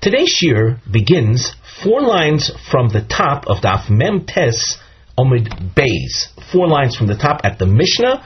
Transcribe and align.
Today's 0.00 0.34
shiur 0.34 0.78
begins 0.90 1.54
four 1.84 2.00
lines 2.00 2.50
from 2.70 2.88
the 2.88 3.02
top 3.02 3.46
of 3.48 3.58
Daf 3.58 3.90
Mem 3.90 4.24
Tes 4.24 4.78
Omid 5.18 5.74
Beis. 5.74 6.28
Four 6.50 6.68
lines 6.68 6.96
from 6.96 7.06
the 7.06 7.18
top 7.18 7.42
at 7.44 7.58
the 7.58 7.66
Mishnah. 7.66 8.24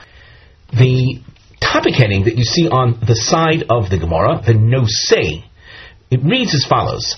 The 0.71 1.19
topic 1.59 1.95
heading 1.95 2.23
that 2.23 2.37
you 2.37 2.45
see 2.45 2.69
on 2.69 3.01
the 3.05 3.13
side 3.13 3.65
of 3.69 3.89
the 3.89 3.97
Gemara, 3.97 4.41
the 4.45 4.53
Nosei, 4.53 5.43
it 6.09 6.23
reads 6.23 6.55
as 6.55 6.63
follows: 6.63 7.17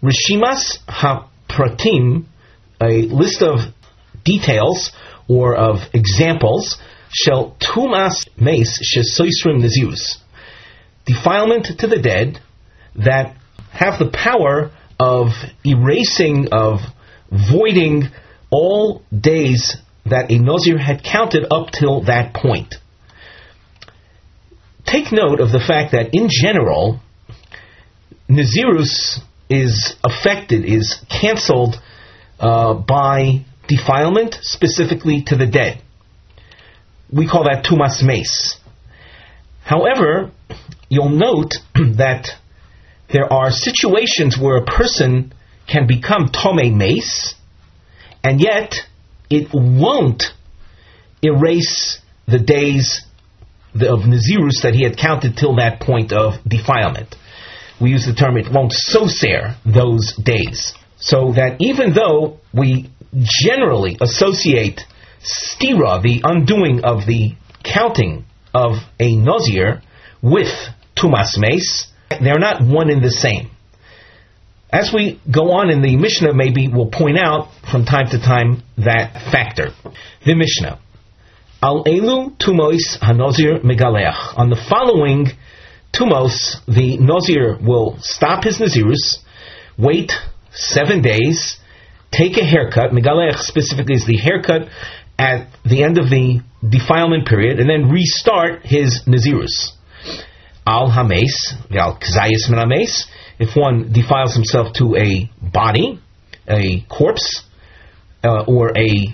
Rishimas 0.00 0.78
HaPratim, 0.86 2.26
a 2.80 3.02
list 3.02 3.42
of 3.42 3.74
details 4.24 4.92
or 5.26 5.56
of 5.56 5.78
examples, 5.92 6.80
shall 7.10 7.56
tumas 7.60 8.28
mace 8.40 8.78
shesoisrim 8.78 9.60
nazirus, 9.60 10.18
defilement 11.04 11.66
to 11.80 11.88
the 11.88 12.00
dead 12.00 12.40
that 12.94 13.34
have 13.78 13.98
the 14.00 14.10
power 14.10 14.72
of 14.98 15.28
erasing, 15.64 16.48
of 16.50 16.80
voiding 17.30 18.08
all 18.50 19.02
days 19.16 19.76
that 20.04 20.32
a 20.32 20.38
Nazir 20.38 20.78
had 20.78 21.04
counted 21.04 21.46
up 21.48 21.70
till 21.70 22.02
that 22.04 22.34
point. 22.34 22.74
Take 24.84 25.12
note 25.12 25.38
of 25.38 25.52
the 25.52 25.60
fact 25.64 25.92
that 25.92 26.12
in 26.12 26.28
general, 26.28 27.00
Nazirus 28.28 29.20
is 29.48 29.94
affected, 30.02 30.64
is 30.64 31.04
cancelled 31.08 31.76
uh, 32.40 32.74
by 32.74 33.44
defilement, 33.68 34.36
specifically 34.40 35.22
to 35.26 35.36
the 35.36 35.46
dead. 35.46 35.80
We 37.12 37.28
call 37.28 37.44
that 37.44 37.64
tumas 37.64 38.02
mace. 38.02 38.58
However, 39.62 40.32
you'll 40.88 41.10
note 41.10 41.54
that 41.74 42.30
there 43.12 43.32
are 43.32 43.50
situations 43.50 44.38
where 44.38 44.56
a 44.56 44.64
person 44.64 45.32
can 45.66 45.86
become 45.86 46.28
tome 46.28 46.76
mace, 46.76 47.34
and 48.22 48.40
yet 48.40 48.74
it 49.30 49.48
won't 49.52 50.24
erase 51.22 52.00
the 52.26 52.38
days 52.38 53.02
of 53.74 54.00
Nazirus 54.00 54.62
that 54.62 54.74
he 54.74 54.82
had 54.82 54.96
counted 54.96 55.36
till 55.36 55.56
that 55.56 55.80
point 55.80 56.12
of 56.12 56.34
defilement. 56.46 57.14
We 57.80 57.90
use 57.90 58.06
the 58.06 58.14
term 58.14 58.36
it 58.36 58.52
won't 58.52 58.72
soser 58.72 59.56
those 59.64 60.14
days. 60.16 60.74
So 60.98 61.32
that 61.32 61.56
even 61.60 61.94
though 61.94 62.40
we 62.52 62.90
generally 63.22 63.96
associate 64.00 64.80
stira, 65.20 66.02
the 66.02 66.22
undoing 66.24 66.84
of 66.84 67.06
the 67.06 67.34
counting 67.62 68.24
of 68.52 68.78
a 68.98 69.14
Nazir, 69.14 69.82
with 70.20 70.48
Tumas 70.96 71.38
Mace, 71.38 71.86
they're 72.10 72.38
not 72.38 72.62
one 72.62 72.90
and 72.90 73.02
the 73.02 73.10
same. 73.10 73.50
As 74.70 74.92
we 74.92 75.20
go 75.30 75.52
on 75.52 75.70
in 75.70 75.80
the 75.80 75.96
Mishnah, 75.96 76.34
maybe 76.34 76.68
we'll 76.68 76.90
point 76.90 77.18
out 77.18 77.48
from 77.70 77.84
time 77.84 78.08
to 78.10 78.18
time 78.18 78.62
that 78.76 79.12
factor. 79.32 79.70
The 80.26 80.34
Mishnah. 80.34 80.78
Al 81.62 81.84
elu 81.84 82.36
tumos 82.38 82.98
hanozir 83.00 83.62
megaleach. 83.64 84.36
On 84.38 84.50
the 84.50 84.60
following 84.68 85.28
tumos, 85.92 86.56
the 86.66 86.98
nozir 86.98 87.60
will 87.66 87.96
stop 88.00 88.44
his 88.44 88.58
nazirus, 88.58 89.18
wait 89.78 90.12
seven 90.52 91.00
days, 91.00 91.58
take 92.10 92.36
a 92.36 92.44
haircut. 92.44 92.90
Megaleach 92.90 93.38
specifically 93.38 93.94
is 93.94 94.06
the 94.06 94.18
haircut 94.18 94.68
at 95.18 95.48
the 95.64 95.82
end 95.82 95.98
of 95.98 96.10
the 96.10 96.40
defilement 96.66 97.26
period, 97.26 97.58
and 97.58 97.68
then 97.68 97.90
restart 97.90 98.66
his 98.66 99.02
nazirus 99.06 99.72
al 100.68 100.90
hames, 100.90 101.34
al 101.72 101.98
kzayis 101.98 102.50
min 102.50 102.86
if 103.38 103.56
one 103.56 103.90
defiles 103.90 104.34
himself 104.34 104.74
to 104.74 104.96
a 104.96 105.30
body, 105.40 105.98
a 106.46 106.84
corpse, 106.90 107.42
uh, 108.22 108.44
or 108.46 108.76
a 108.76 109.06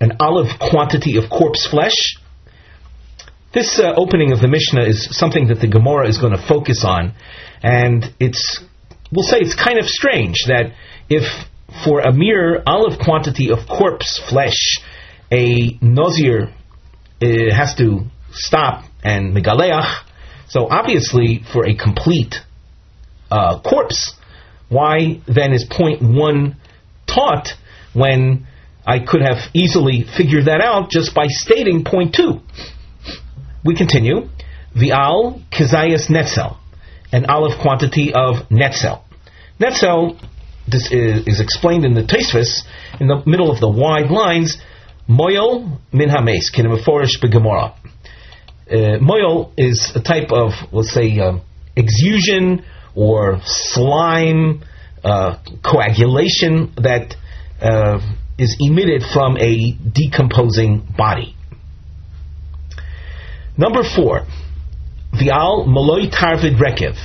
an 0.00 0.12
olive 0.20 0.58
quantity 0.58 1.16
of 1.18 1.24
corpse 1.30 1.66
flesh. 1.66 2.16
This 3.52 3.78
uh, 3.78 3.94
opening 3.96 4.32
of 4.32 4.40
the 4.40 4.48
Mishnah 4.48 4.84
is 4.84 5.08
something 5.16 5.48
that 5.48 5.60
the 5.60 5.68
Gemara 5.68 6.08
is 6.08 6.18
going 6.18 6.32
to 6.32 6.46
focus 6.46 6.84
on, 6.84 7.14
and 7.62 8.04
it's 8.18 8.62
we'll 9.12 9.26
say 9.26 9.38
it's 9.40 9.54
kind 9.54 9.78
of 9.78 9.86
strange 9.86 10.44
that 10.46 10.72
if 11.08 11.24
for 11.84 12.00
a 12.00 12.12
mere 12.12 12.62
olive 12.66 12.98
quantity 12.98 13.50
of 13.50 13.58
corpse 13.68 14.18
flesh, 14.30 14.80
a 15.30 15.74
nozir 15.78 16.48
uh, 16.48 17.54
has 17.54 17.74
to 17.76 18.04
stop 18.32 18.84
and 19.02 19.34
megaleach, 19.34 20.05
so 20.48 20.68
obviously, 20.68 21.42
for 21.52 21.66
a 21.66 21.74
complete 21.74 22.36
uh, 23.30 23.60
corpse, 23.60 24.14
why 24.68 25.20
then 25.26 25.52
is 25.52 25.64
point 25.64 26.02
one 26.02 26.56
taught 27.06 27.48
when 27.92 28.46
I 28.86 29.00
could 29.00 29.22
have 29.22 29.38
easily 29.54 30.04
figured 30.16 30.46
that 30.46 30.60
out 30.60 30.90
just 30.90 31.14
by 31.14 31.26
stating 31.28 31.84
point 31.84 32.14
two? 32.14 32.40
We 33.64 33.74
continue. 33.74 34.28
Vial 34.74 35.42
kizayas 35.50 36.08
netzel, 36.08 36.58
an 37.12 37.26
olive 37.26 37.58
quantity 37.60 38.12
of 38.14 38.48
netzel. 38.50 39.02
Netzel 39.58 40.20
this 40.68 40.90
is, 40.90 41.26
is 41.26 41.40
explained 41.40 41.84
in 41.84 41.94
the 41.94 42.02
Tosfos 42.02 42.62
in 43.00 43.06
the 43.06 43.22
middle 43.24 43.50
of 43.50 43.60
the 43.60 43.68
wide 43.68 44.10
lines. 44.10 44.58
Moyel 45.08 45.78
min 45.92 46.08
hames 46.08 46.50
kinemaforish 46.54 47.22
begemora. 47.22 47.74
Uh, 48.68 48.98
moil 49.00 49.52
is 49.56 49.92
a 49.94 50.00
type 50.00 50.32
of, 50.32 50.52
let's 50.72 50.92
say, 50.92 51.20
um, 51.20 51.40
exusion 51.76 52.64
or 52.96 53.40
slime 53.44 54.64
uh, 55.04 55.38
coagulation 55.62 56.72
that 56.76 57.14
uh, 57.60 58.00
is 58.38 58.56
emitted 58.58 59.02
from 59.12 59.36
a 59.36 59.72
decomposing 59.72 60.84
body. 60.96 61.36
Number 63.56 63.82
four, 63.84 64.26
vial 65.12 65.66
maloi 65.66 66.10
tarvid 66.10 66.58
rekev. 66.58 66.96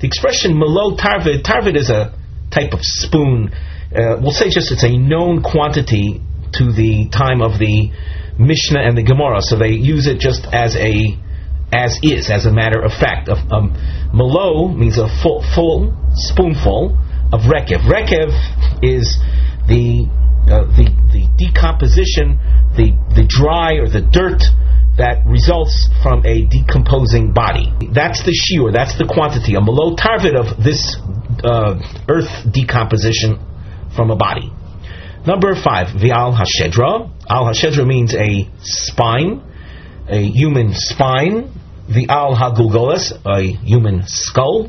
The 0.00 0.06
expression 0.06 0.56
malo 0.56 0.96
tarvid, 0.96 1.42
tarvid 1.42 1.76
is 1.76 1.90
a 1.90 2.18
type 2.50 2.72
of 2.72 2.80
spoon. 2.82 3.50
Uh, 3.94 4.16
we'll 4.20 4.32
say 4.32 4.48
just 4.48 4.72
it's 4.72 4.84
a 4.84 4.96
known 4.96 5.42
quantity 5.42 6.20
to 6.54 6.72
the 6.72 7.08
time 7.12 7.42
of 7.42 7.58
the 7.58 7.92
Mishnah 8.40 8.80
and 8.80 8.96
the 8.96 9.02
Gemara, 9.02 9.42
so 9.42 9.56
they 9.56 9.72
use 9.72 10.06
it 10.06 10.18
just 10.18 10.46
as 10.52 10.74
a 10.76 11.16
as 11.72 11.98
is, 12.02 12.30
as 12.30 12.46
a 12.46 12.52
matter 12.52 12.80
of 12.80 12.90
fact. 12.92 13.28
Of 13.28 13.38
um, 13.52 13.76
malo 14.12 14.68
means 14.68 14.98
a 14.98 15.06
full, 15.22 15.44
full 15.54 15.94
spoonful 16.14 16.98
of 17.32 17.40
rekev. 17.46 17.86
Rekev 17.86 18.32
is 18.82 19.18
the 19.68 20.08
uh, 20.50 20.66
the 20.74 20.88
the 21.12 21.28
decomposition, 21.38 22.40
the 22.76 22.96
the 23.14 23.26
dry 23.28 23.74
or 23.78 23.88
the 23.88 24.02
dirt 24.02 24.42
that 24.96 25.24
results 25.26 25.88
from 26.02 26.24
a 26.26 26.44
decomposing 26.46 27.32
body. 27.32 27.72
That's 27.92 28.24
the 28.24 28.34
shiur. 28.34 28.72
That's 28.72 28.98
the 28.98 29.06
quantity. 29.06 29.54
A 29.54 29.60
malo 29.60 29.96
tarvid 29.96 30.34
of 30.34 30.62
this 30.62 30.96
uh, 31.44 31.78
earth 32.08 32.30
decomposition 32.50 33.38
from 33.94 34.10
a 34.10 34.16
body. 34.16 34.50
Number 35.26 35.54
five, 35.54 35.92
vial 36.00 36.32
al 36.32 36.40
hashedra. 36.40 37.19
Al 37.30 37.44
hashedra 37.44 37.86
means 37.86 38.12
a 38.12 38.48
spine, 38.60 39.40
a 40.08 40.20
human 40.20 40.74
spine. 40.74 41.52
The 41.88 42.08
al 42.08 42.34
hagulgolas, 42.34 43.12
a 43.24 43.40
human 43.64 44.02
skull. 44.06 44.68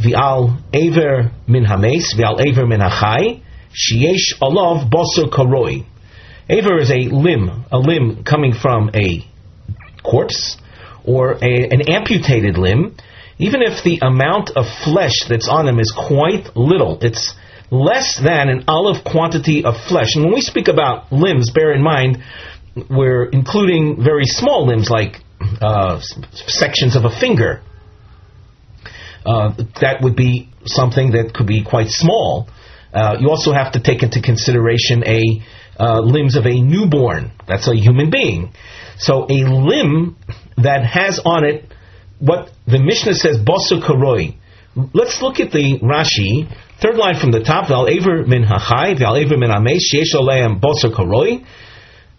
The 0.00 0.14
al 0.14 0.62
aver 0.72 1.32
min 1.48 1.64
hames, 1.64 2.16
the 2.16 2.22
al 2.24 2.40
aver 2.40 2.66
min 2.68 2.78
hachai. 2.78 3.42
Shiesh 3.72 4.38
alav 4.40 4.88
bosor 4.90 5.28
karoi. 5.28 5.84
Aver 6.48 6.78
is 6.78 6.92
a 6.92 7.08
limb, 7.12 7.64
a 7.72 7.78
limb 7.78 8.22
coming 8.22 8.52
from 8.52 8.90
a 8.94 9.26
corpse 10.04 10.58
or 11.04 11.32
a, 11.32 11.68
an 11.68 11.88
amputated 11.88 12.58
limb. 12.58 12.96
Even 13.38 13.60
if 13.60 13.82
the 13.82 13.98
amount 14.02 14.50
of 14.50 14.66
flesh 14.84 15.24
that's 15.28 15.48
on 15.48 15.66
him 15.66 15.80
is 15.80 15.90
quite 15.90 16.54
little, 16.54 16.98
it's 17.00 17.34
less 17.72 18.20
than 18.22 18.50
an 18.50 18.64
olive 18.68 19.02
quantity 19.02 19.64
of 19.64 19.74
flesh. 19.88 20.14
And 20.14 20.24
when 20.24 20.34
we 20.34 20.42
speak 20.42 20.68
about 20.68 21.10
limbs, 21.10 21.50
bear 21.50 21.72
in 21.72 21.82
mind 21.82 22.18
we're 22.88 23.24
including 23.24 24.02
very 24.02 24.26
small 24.26 24.66
limbs 24.66 24.88
like 24.90 25.16
uh, 25.60 26.00
sections 26.46 26.96
of 26.96 27.04
a 27.04 27.10
finger. 27.10 27.62
Uh, 29.24 29.54
that 29.80 30.02
would 30.02 30.16
be 30.16 30.50
something 30.64 31.12
that 31.12 31.32
could 31.34 31.46
be 31.46 31.64
quite 31.64 31.88
small. 31.88 32.48
Uh, 32.92 33.16
you 33.20 33.30
also 33.30 33.52
have 33.52 33.72
to 33.72 33.80
take 33.80 34.02
into 34.02 34.20
consideration 34.20 35.02
a 35.06 35.42
uh, 35.80 36.00
limbs 36.00 36.36
of 36.36 36.44
a 36.44 36.60
newborn. 36.60 37.32
That's 37.48 37.68
a 37.68 37.74
human 37.74 38.10
being. 38.10 38.52
So 38.98 39.24
a 39.24 39.44
limb 39.48 40.16
that 40.58 40.84
has 40.84 41.20
on 41.24 41.44
it 41.44 41.72
what 42.18 42.50
the 42.66 42.78
Mishnah 42.78 43.14
says 43.14 43.38
bosu 43.38 43.82
karoi. 43.82 44.36
Let's 44.94 45.20
look 45.20 45.40
at 45.40 45.52
the 45.52 45.78
Rashi 45.80 46.48
Third 46.82 46.96
line 46.96 47.14
from 47.20 47.30
the 47.30 47.44
top, 47.44 47.68
Val 47.68 47.86
Aver 47.86 48.26
min 48.26 48.42
hachai, 48.42 48.98
Val 48.98 49.16
Aver 49.16 49.36
min 49.36 49.52
ames, 49.52 49.88
yesh 49.92 50.14
oleim 50.14 50.60
bosa 50.60 50.92
karoi. 50.92 51.46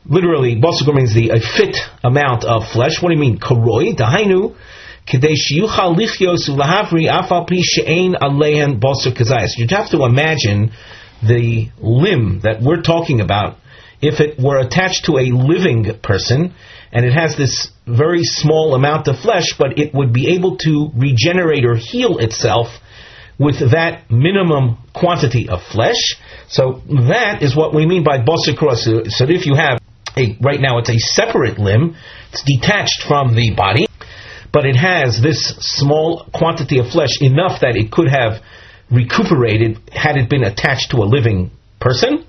Literally, 0.05 0.55
bosa 0.55 0.87
means 0.93 1.13
the 1.13 1.31
a 1.31 1.41
fit 1.41 1.75
amount 2.01 2.45
of 2.45 2.69
flesh. 2.71 3.01
What 3.01 3.09
do 3.09 3.15
you 3.15 3.19
mean, 3.19 3.39
karoi? 3.39 3.93
Dahainu. 3.93 4.55
You'd 5.11 5.21
have 9.71 9.89
to 9.89 10.05
imagine 10.05 10.71
the 11.21 11.69
limb 11.81 12.39
that 12.43 12.61
we're 12.61 12.81
talking 12.81 13.19
about 13.19 13.57
if 14.01 14.21
it 14.21 14.39
were 14.39 14.59
attached 14.59 15.03
to 15.07 15.17
a 15.17 15.25
living 15.25 15.99
person 16.01 16.53
and 16.93 17.05
it 17.05 17.11
has 17.11 17.35
this 17.35 17.69
very 17.85 18.23
small 18.23 18.75
amount 18.75 19.09
of 19.09 19.19
flesh, 19.19 19.55
but 19.59 19.77
it 19.77 19.93
would 19.93 20.13
be 20.13 20.35
able 20.35 20.55
to 20.59 20.89
regenerate 20.95 21.65
or 21.65 21.75
heal 21.75 22.17
itself 22.19 22.67
with 23.39 23.59
that 23.71 24.11
minimum 24.11 24.77
quantity 24.93 25.49
of 25.49 25.61
flesh. 25.63 26.15
So 26.47 26.81
that 26.87 27.39
is 27.41 27.55
what 27.55 27.73
we 27.73 27.85
mean 27.85 28.03
by 28.03 28.19
boser 28.19 28.55
cross. 28.55 28.83
So 28.83 29.25
if 29.27 29.45
you 29.45 29.55
have 29.55 29.79
a, 30.17 30.37
right 30.41 30.59
now 30.59 30.77
it's 30.77 30.89
a 30.89 30.99
separate 30.99 31.57
limb, 31.57 31.95
it's 32.31 32.43
detached 32.43 33.03
from 33.07 33.35
the 33.35 33.53
body, 33.55 33.87
but 34.51 34.65
it 34.65 34.75
has 34.75 35.19
this 35.21 35.55
small 35.59 36.27
quantity 36.33 36.79
of 36.79 36.87
flesh 36.89 37.21
enough 37.21 37.61
that 37.61 37.75
it 37.75 37.91
could 37.91 38.07
have 38.07 38.43
recuperated 38.91 39.79
had 39.91 40.17
it 40.17 40.29
been 40.29 40.43
attached 40.43 40.91
to 40.91 40.97
a 40.97 41.07
living 41.07 41.51
person. 41.79 42.25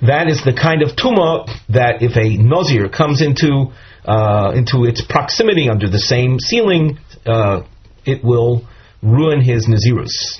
That 0.00 0.28
is 0.28 0.44
the 0.44 0.52
kind 0.52 0.82
of 0.82 0.90
tumah 0.90 1.50
that 1.70 2.02
if 2.02 2.12
a 2.16 2.38
nozir 2.38 2.92
comes 2.92 3.20
into 3.20 3.72
uh, 4.04 4.52
into 4.54 4.84
its 4.84 5.02
proximity 5.04 5.68
under 5.68 5.90
the 5.90 5.98
same 5.98 6.38
ceiling, 6.38 6.98
uh, 7.26 7.62
it 8.06 8.22
will 8.24 8.66
ruin 9.02 9.40
his 9.40 9.66
nazirus. 9.66 10.38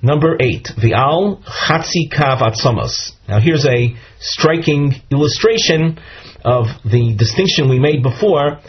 Number 0.00 0.36
eight, 0.40 0.68
Vial 0.80 1.42
Chatzi 1.44 2.10
Kav 2.12 2.38
Atzamos. 2.38 3.12
Now 3.28 3.40
here's 3.40 3.66
a 3.66 3.96
striking 4.20 4.94
illustration 5.10 5.98
of 6.44 6.66
the 6.84 7.14
distinction 7.16 7.68
we 7.68 7.80
made 7.80 8.02
before 8.02 8.60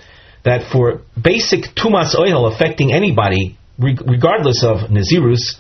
that 0.44 0.72
for 0.72 1.02
basic 1.22 1.76
tumas 1.76 2.18
oil 2.18 2.48
affecting 2.48 2.92
anybody, 2.94 3.58
regardless 3.78 4.64
of 4.64 4.90
nazirus, 4.90 5.58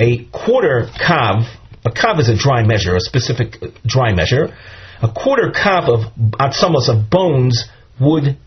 a 0.00 0.24
quarter 0.32 0.88
kav, 0.98 1.44
a 1.84 1.90
kav 1.90 2.18
is 2.18 2.28
a 2.28 2.36
dry 2.36 2.64
measure, 2.64 2.96
a 2.96 3.00
specific 3.00 3.62
uh, 3.62 3.66
dry 3.84 4.14
measure, 4.14 4.56
a 5.02 5.08
quarter 5.12 5.52
kav 5.52 5.88
of 5.88 6.12
atzamos 6.40 6.88
of 6.88 7.10
bones 7.10 7.64
would 8.00 8.38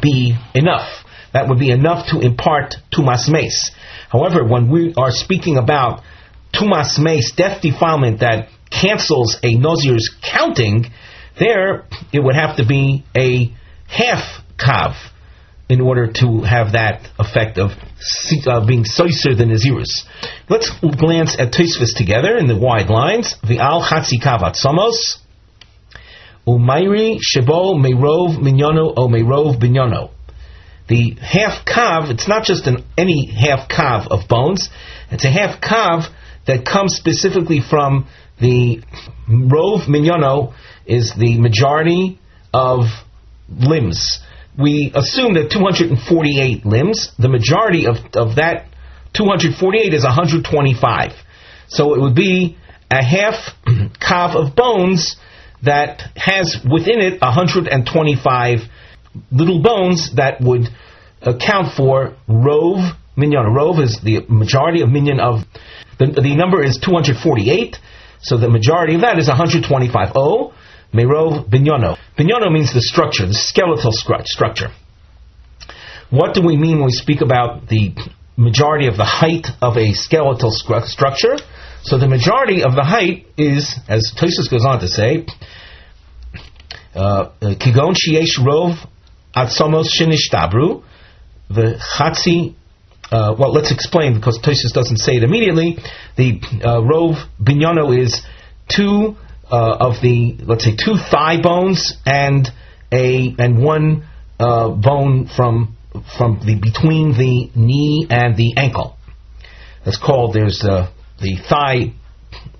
be 0.00 0.36
enough. 0.54 0.88
That 1.32 1.48
would 1.48 1.58
be 1.58 1.70
enough 1.70 2.08
to 2.10 2.20
impart 2.20 2.74
tumas 2.92 3.28
mace. 3.28 3.70
However, 4.10 4.44
when 4.44 4.70
we 4.70 4.94
are 4.96 5.10
speaking 5.10 5.56
about 5.56 6.02
tumas 6.54 6.98
mace, 6.98 7.32
death 7.32 7.62
defilement 7.62 8.20
that 8.20 8.48
cancels 8.70 9.38
a 9.42 9.54
Nazir's 9.54 10.10
counting, 10.22 10.86
there 11.38 11.86
it 12.12 12.22
would 12.22 12.34
have 12.34 12.56
to 12.56 12.66
be 12.66 13.04
a 13.16 13.52
half 13.88 14.42
kav 14.58 14.94
in 15.68 15.80
order 15.80 16.12
to 16.12 16.42
have 16.42 16.72
that 16.72 17.08
effect 17.18 17.58
of 17.58 17.70
uh, 18.46 18.66
being 18.66 18.84
soiser 18.84 19.36
than 19.36 19.48
Nazirus. 19.48 20.04
Let's 20.48 20.70
glance 20.80 21.36
at 21.38 21.52
Tosfos 21.52 21.94
together 21.96 22.36
in 22.36 22.46
the 22.46 22.56
wide 22.58 22.90
lines. 22.90 23.34
The 23.42 23.58
al 23.58 23.82
chatzi 23.82 24.20
kavat 24.22 24.56
somos, 24.62 25.18
umayri 26.46 27.18
shebo 27.20 27.76
meirov 27.80 28.36
minyono 28.38 28.92
o 28.96 29.08
meirov 29.08 29.58
binyono. 29.58 30.10
The 30.92 31.16
half 31.22 31.64
kav, 31.64 32.10
it's 32.10 32.28
not 32.28 32.44
just 32.44 32.66
an, 32.66 32.84
any 32.98 33.24
half 33.24 33.66
kav 33.66 34.08
of 34.08 34.28
bones, 34.28 34.68
it's 35.10 35.24
a 35.24 35.30
half 35.30 35.58
kav 35.58 36.02
that 36.46 36.66
comes 36.66 36.96
specifically 36.96 37.60
from 37.60 38.08
the 38.38 38.82
rov 39.26 39.86
minyono 39.88 40.52
is 40.84 41.14
the 41.16 41.38
majority 41.38 42.20
of 42.52 42.80
limbs. 43.48 44.20
We 44.58 44.92
assume 44.94 45.32
that 45.32 45.50
248 45.50 46.66
limbs, 46.66 47.10
the 47.18 47.30
majority 47.30 47.86
of, 47.86 47.96
of 48.14 48.36
that 48.36 48.66
248 49.14 49.94
is 49.94 50.04
125. 50.04 51.12
So 51.68 51.94
it 51.94 52.02
would 52.02 52.14
be 52.14 52.58
a 52.90 53.02
half 53.02 53.56
kav 53.66 54.36
of 54.36 54.54
bones 54.54 55.16
that 55.62 56.02
has 56.16 56.58
within 56.70 57.00
it 57.00 57.22
125 57.22 58.58
little 59.30 59.62
bones 59.62 60.14
that 60.16 60.40
would 60.40 60.68
account 61.22 61.74
for 61.76 62.16
rove 62.28 62.96
minyan. 63.16 63.52
Rove 63.52 63.78
is 63.78 64.00
the 64.02 64.24
majority 64.28 64.82
of 64.82 64.90
minyan 64.90 65.20
of 65.20 65.44
the, 65.98 66.06
the 66.06 66.34
number 66.34 66.64
is 66.64 66.78
248, 66.78 67.76
so 68.20 68.36
the 68.38 68.48
majority 68.48 68.94
of 68.94 69.02
that 69.02 69.18
is 69.18 69.28
125. 69.28 70.12
O 70.16 70.52
merov 70.92 71.48
binyono. 71.48 71.96
Binyono 72.18 72.50
means 72.50 72.72
the 72.72 72.82
structure, 72.82 73.26
the 73.26 73.34
skeletal 73.34 73.92
structure. 73.92 74.68
What 76.10 76.34
do 76.34 76.42
we 76.42 76.56
mean 76.56 76.76
when 76.76 76.86
we 76.86 76.92
speak 76.92 77.20
about 77.20 77.68
the 77.68 77.94
majority 78.36 78.86
of 78.86 78.96
the 78.96 79.04
height 79.04 79.46
of 79.62 79.76
a 79.76 79.92
skeletal 79.92 80.50
structure? 80.50 81.36
So 81.84 81.98
the 81.98 82.08
majority 82.08 82.62
of 82.62 82.74
the 82.74 82.84
height 82.84 83.26
is, 83.36 83.74
as 83.88 84.12
Tosfos 84.16 84.50
goes 84.50 84.64
on 84.64 84.80
to 84.80 84.88
say, 84.88 85.26
uh, 86.94 87.30
kigon 87.40 87.96
shiesh 87.96 88.38
rov 88.38 88.76
atzomos 89.34 89.88
shinishtabru, 89.98 90.82
the 91.48 91.80
chatzi. 91.98 92.54
Uh, 93.10 93.34
well, 93.38 93.52
let's 93.52 93.70
explain 93.70 94.14
because 94.14 94.38
Tosfos 94.38 94.72
doesn't 94.72 94.96
say 94.96 95.16
it 95.16 95.22
immediately. 95.22 95.76
The 96.16 96.40
uh, 96.64 96.80
rov 96.80 97.16
binyano 97.38 97.98
is 97.98 98.22
two 98.74 99.16
uh, 99.50 99.76
of 99.80 100.00
the 100.00 100.38
let's 100.44 100.64
say 100.64 100.76
two 100.76 100.96
thigh 100.96 101.40
bones 101.40 101.94
and 102.06 102.48
a 102.90 103.34
and 103.38 103.62
one 103.62 104.08
uh, 104.40 104.70
bone 104.70 105.28
from 105.28 105.76
from 106.16 106.40
the 106.40 106.54
between 106.54 107.12
the 107.12 107.50
knee 107.54 108.06
and 108.08 108.36
the 108.36 108.54
ankle. 108.56 108.96
That's 109.84 109.98
called 109.98 110.34
there's 110.34 110.64
uh, 110.64 110.90
the 111.20 111.36
thigh 111.36 111.92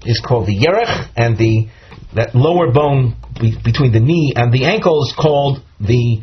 is 0.04 0.20
called 0.20 0.46
the 0.46 0.58
yerech 0.58 1.10
and 1.16 1.38
the 1.38 1.68
that 2.14 2.34
lower 2.34 2.70
bone 2.70 3.16
be, 3.40 3.56
between 3.64 3.92
the 3.92 4.00
knee 4.00 4.34
and 4.36 4.52
the 4.52 4.64
ankle 4.64 5.02
is 5.04 5.14
called 5.16 5.62
the 5.80 6.22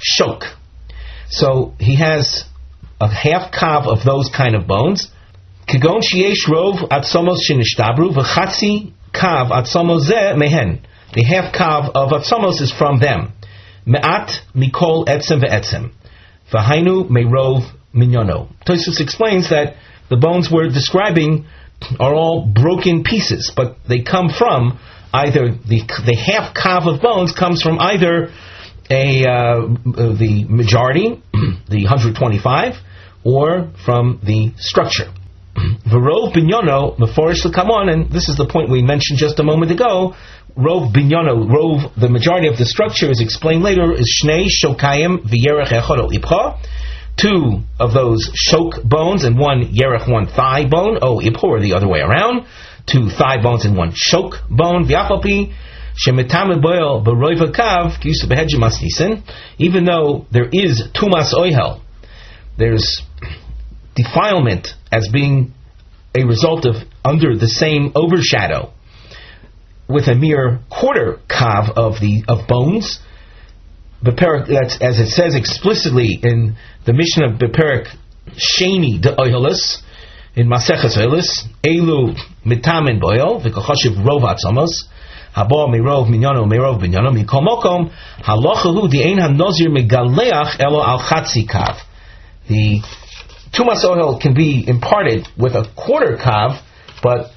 shok. 0.00 0.42
So 1.28 1.74
he 1.78 1.96
has 1.96 2.44
a 3.00 3.08
half 3.08 3.52
kav 3.52 3.86
of 3.86 4.04
those 4.04 4.30
kind 4.34 4.54
of 4.54 4.66
bones. 4.66 5.10
Kigon 5.68 6.02
shiesh 6.02 6.46
rov 6.48 6.88
atzomos 6.88 7.40
shinishtabru 7.48 8.14
v'chatzi 8.14 8.92
kav 9.12 9.50
atzomos 9.50 10.08
mehen. 10.36 10.80
The 11.14 11.24
half 11.24 11.52
kav 11.54 11.90
of 11.94 12.10
atzomos 12.10 12.60
is 12.60 12.72
from 12.72 13.00
them. 13.00 13.32
Me'at 13.84 14.30
mikol 14.54 15.06
etzem 15.06 15.42
ve'etzem. 15.42 15.92
V'hainu 16.52 17.08
meirov 17.08 17.70
minyono. 17.94 18.48
Tosfos 18.64 19.00
explains 19.00 19.50
that 19.50 19.76
the 20.08 20.16
bones 20.16 20.48
we're 20.50 20.68
describing 20.68 21.46
are 21.98 22.14
all 22.14 22.46
broken 22.46 23.02
pieces, 23.02 23.52
but 23.54 23.76
they 23.88 24.02
come 24.02 24.28
from 24.28 24.78
either 25.12 25.50
the 25.50 25.82
the 26.04 26.16
half 26.16 26.54
kav 26.54 26.86
of 26.86 27.02
bones 27.02 27.32
comes 27.32 27.62
from 27.62 27.78
either 27.78 28.30
a 28.90 29.24
uh, 29.24 29.66
the 29.84 30.46
majority, 30.48 31.22
the 31.68 31.84
125, 31.84 32.74
or 33.24 33.70
from 33.84 34.20
the 34.22 34.52
structure. 34.56 35.12
Verov 35.56 36.32
binyono 36.34 36.96
meforish 36.98 37.42
come 37.52 37.70
on, 37.70 37.88
and 37.88 38.10
this 38.10 38.28
is 38.28 38.36
the 38.36 38.46
point 38.46 38.70
we 38.70 38.82
mentioned 38.82 39.18
just 39.18 39.38
a 39.38 39.42
moment 39.42 39.72
ago. 39.72 40.14
Rov 40.56 40.94
binyono, 40.94 41.46
rov, 41.46 41.94
the 42.00 42.08
majority 42.08 42.48
of 42.48 42.56
the 42.56 42.64
structure 42.64 43.10
is 43.10 43.20
explained 43.20 43.62
later, 43.62 43.92
is 43.92 44.22
shnei 44.24 44.46
shokayim 44.46 45.18
v'yerech 45.24 45.68
echod 45.68 46.12
ipcha. 46.12 46.58
Two 47.16 47.62
of 47.80 47.94
those 47.94 48.30
shok 48.30 48.86
bones 48.86 49.24
and 49.24 49.38
one 49.38 49.72
yerech, 49.72 50.10
one 50.10 50.26
thigh 50.26 50.68
bone, 50.68 50.98
oh 51.02 51.18
ipcha, 51.18 51.44
or 51.44 51.60
the 51.60 51.74
other 51.74 51.88
way 51.88 52.00
around. 52.00 52.46
Two 52.86 53.08
thigh 53.10 53.42
bones 53.42 53.64
and 53.64 53.76
one 53.76 53.92
shok 53.92 54.48
bone, 54.48 54.86
v'achopi 54.86 55.52
even 59.58 59.84
though 59.84 60.26
there 60.30 60.48
is 60.52 60.82
tumas 60.94 61.32
oihel, 61.34 61.80
there's 62.58 63.02
defilement 63.94 64.68
as 64.92 65.08
being 65.08 65.54
a 66.14 66.24
result 66.24 66.66
of 66.66 66.76
under 67.04 67.36
the 67.36 67.48
same 67.48 67.92
overshadow 67.94 68.72
with 69.88 70.08
a 70.08 70.14
mere 70.14 70.60
quarter 70.70 71.20
kav 71.28 71.70
of 71.76 72.00
the 72.00 72.24
of 72.28 72.46
bones. 72.48 73.00
Beperik, 74.04 74.50
as 74.82 74.98
it 74.98 75.08
says 75.08 75.34
explicitly 75.34 76.18
in 76.22 76.56
the 76.84 76.92
mission 76.92 77.22
of 77.24 77.38
Beperik 77.38 77.88
Sheni 78.36 79.00
de 79.00 79.14
Oihelis, 79.16 79.82
in 80.34 80.48
Maseches 80.48 80.98
Oihelis, 80.98 81.44
Elu 81.64 82.14
mitamin 82.44 83.00
boil, 83.00 83.40
v'kochoshiv 83.40 83.96
rovat 84.04 84.36
somos, 84.44 84.68
habo 85.36 85.68
mirov 85.68 86.08
minyono 86.08 86.46
mirov 86.46 86.80
binyono 86.80 87.12
mikol 87.12 87.42
mokom 87.42 87.90
halachahu 88.22 88.88
ein 89.04 89.18
hanozir 89.18 89.68
megaleach 89.68 90.58
elo 90.58 90.80
al 90.80 90.98
chatzi 90.98 91.46
kav. 91.46 91.76
The 92.48 92.80
tumas 93.52 93.84
oil 93.84 94.18
can 94.18 94.34
be 94.34 94.64
imparted 94.66 95.28
with 95.36 95.54
a 95.54 95.64
quarter 95.76 96.16
kav, 96.16 96.60
but 97.02 97.30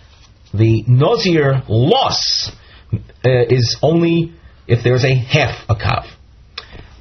the 0.54 0.84
nozir 0.88 1.64
loss 1.68 2.52
uh, 2.94 3.30
is 3.50 3.78
only 3.82 4.34
if 4.68 4.84
there's 4.84 5.04
a 5.04 5.16
half 5.16 5.66
a 5.70 5.76
kav. 5.76 6.06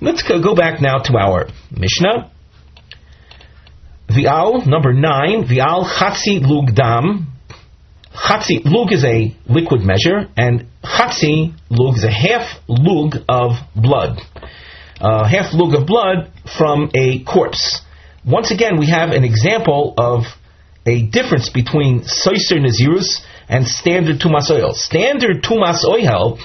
Let's 0.01 0.23
go, 0.23 0.55
back 0.55 0.81
now 0.81 0.99
to 0.99 1.17
our 1.17 1.49
Mishnah. 1.71 2.31
Vial 4.09 4.65
number 4.65 4.93
nine, 4.93 5.47
Vial 5.49 5.85
Chatzi 5.85 6.41
Lug 6.41 6.75
Dam. 6.75 7.38
Chatzi 8.15 8.61
Lug 8.65 8.93
is 8.93 9.05
a 9.05 9.35
liquid 9.47 9.83
measure, 9.83 10.29
and 10.37 10.67
Chatzi 10.83 11.55
Lug 11.71 11.97
is 11.97 12.05
a 12.05 12.11
half 12.11 12.61
lug 12.69 13.17
of 13.29 13.53
blood. 13.75 14.21
Uh, 15.01 15.29
half 15.29 15.55
lug 15.55 15.75
of 15.75 15.87
blood 15.87 16.31
from 16.59 16.91
a 16.95 17.23
corpse. 17.25 17.83
Once 18.27 18.51
again, 18.51 18.79
we 18.79 18.87
have 18.87 19.11
an 19.11 19.25
example 19.25 19.95
of 19.97 20.25
a 20.87 21.03
difference 21.03 21.51
between 21.51 22.01
Soiser 22.01 22.59
Nazirus 22.59 23.21
and 23.49 23.67
standard 23.67 24.21
Tumas 24.21 24.51
oil. 24.51 24.75
Standard 24.75 25.43
Tumas 25.43 25.85
oil 25.85 26.39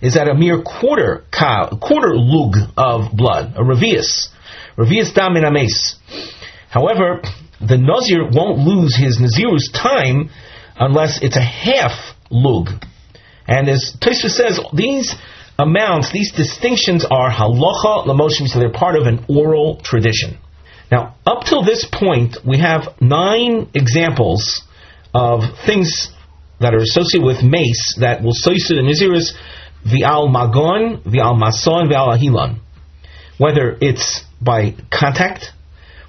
is 0.00 0.16
at 0.16 0.28
a 0.28 0.34
mere 0.34 0.62
quarter 0.62 1.24
quarter 1.32 2.14
lug 2.14 2.56
of 2.76 3.16
blood, 3.16 3.54
a 3.56 3.62
revius. 3.62 4.28
Revius 4.76 5.14
dam 5.14 5.36
in 5.36 5.44
ames. 5.44 5.96
However, 6.68 7.22
the 7.60 7.78
Nazir 7.78 8.28
won't 8.30 8.58
lose 8.58 8.94
his 8.94 9.18
Nazirus 9.18 9.72
time 9.72 10.30
unless 10.78 11.22
it's 11.22 11.36
a 11.36 11.40
half 11.40 12.14
lug. 12.30 12.68
And 13.46 13.68
as 13.68 13.96
Tosfos 14.00 14.30
says, 14.30 14.60
these 14.72 15.14
amounts, 15.58 16.12
these 16.12 16.32
distinctions 16.32 17.04
are 17.04 17.30
halacha 17.30 18.06
lamoshim, 18.06 18.46
so 18.48 18.58
they're 18.58 18.72
part 18.72 18.96
of 18.96 19.06
an 19.06 19.24
oral 19.28 19.80
tradition. 19.82 20.38
Now, 20.90 21.16
up 21.26 21.44
till 21.44 21.64
this 21.64 21.86
point, 21.90 22.36
we 22.44 22.58
have 22.58 22.94
nine 23.00 23.68
examples 23.74 24.62
of 25.14 25.42
things 25.64 26.12
that 26.60 26.74
are 26.74 26.78
associated 26.78 27.24
with 27.24 27.42
mace 27.42 27.96
that 28.00 28.22
will 28.22 28.32
soisu 28.34 28.68
the 28.68 28.82
Nazirus 28.82 29.32
vi'al 29.84 30.28
magon, 30.28 31.02
vi'al 31.02 31.38
mason, 31.38 31.88
vi'al 31.88 32.16
ahilon. 32.16 32.60
Whether 33.38 33.76
it's 33.80 34.24
by 34.40 34.74
contact, 34.90 35.46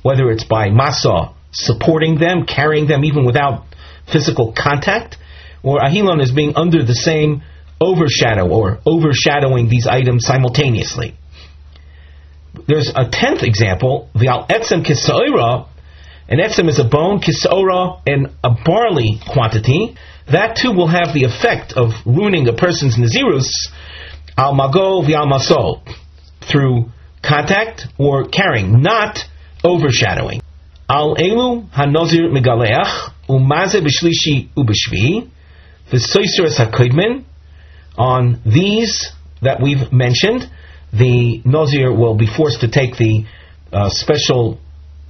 whether 0.04 0.30
it's 0.32 0.44
by 0.44 0.70
masa 0.70 1.34
supporting 1.52 2.20
them, 2.20 2.46
carrying 2.46 2.88
them 2.88 3.04
even 3.04 3.26
without 3.26 3.66
physical 4.12 4.54
contact, 4.58 5.18
or 5.64 5.80
ahilon 5.80 6.22
is 6.22 6.32
being 6.32 6.56
under 6.56 6.84
the 6.84 6.96
same 6.96 7.42
overshadow 7.80 8.50
or 8.50 8.80
overshadowing 8.86 9.70
these 9.70 9.88
items 9.88 10.26
simultaneously. 10.26 11.16
There's 12.68 12.92
a 12.96 13.08
tenth 13.10 13.44
example, 13.44 14.10
the 14.16 14.28
al 14.28 14.48
etzem 14.48 14.86
kisaira, 14.86 15.68
an 16.30 16.40
etzem 16.40 16.68
is 16.70 16.80
a 16.80 16.84
bone, 16.84 17.22
kisaira, 17.22 18.02
and 18.06 18.28
a 18.44 18.50
barley 18.66 19.20
quantity, 19.32 19.96
that 20.32 20.58
too 20.58 20.72
will 20.72 20.88
have 20.88 21.14
the 21.14 21.24
effect 21.24 21.74
of 21.74 21.92
ruining 22.06 22.48
a 22.48 22.54
person's 22.54 22.98
nazirus 22.98 23.48
al 24.38 24.54
mago 24.54 25.02
v'al 25.02 25.28
maso 25.28 25.82
through 26.52 26.90
contact 27.22 27.88
or 27.98 28.28
carrying, 28.28 28.82
not 28.82 29.20
overshadowing. 29.64 30.42
Al 30.90 31.16
elu 31.16 31.70
hanozir 31.72 32.30
megaleach 32.32 33.12
umaze 33.28 33.82
b'shlishi 33.82 34.50
ubishvi 34.56 35.30
v'soisuras 35.92 36.58
hakoidmin. 36.58 37.24
On 37.98 38.40
these 38.46 39.12
that 39.42 39.60
we've 39.62 39.92
mentioned, 39.92 40.50
the 40.94 41.42
nozir 41.46 41.96
will 41.98 42.16
be 42.16 42.28
forced 42.28 42.62
to 42.62 42.68
take 42.68 42.96
the 42.98 43.26
uh, 43.74 43.90
special 43.90 44.60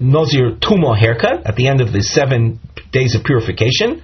nozir 0.01 0.59
tumo 0.59 0.97
haircut 0.97 1.45
at 1.45 1.55
the 1.55 1.67
end 1.67 1.81
of 1.81 1.91
the 1.91 2.01
seven 2.01 2.59
days 2.91 3.15
of 3.15 3.23
purification 3.23 4.01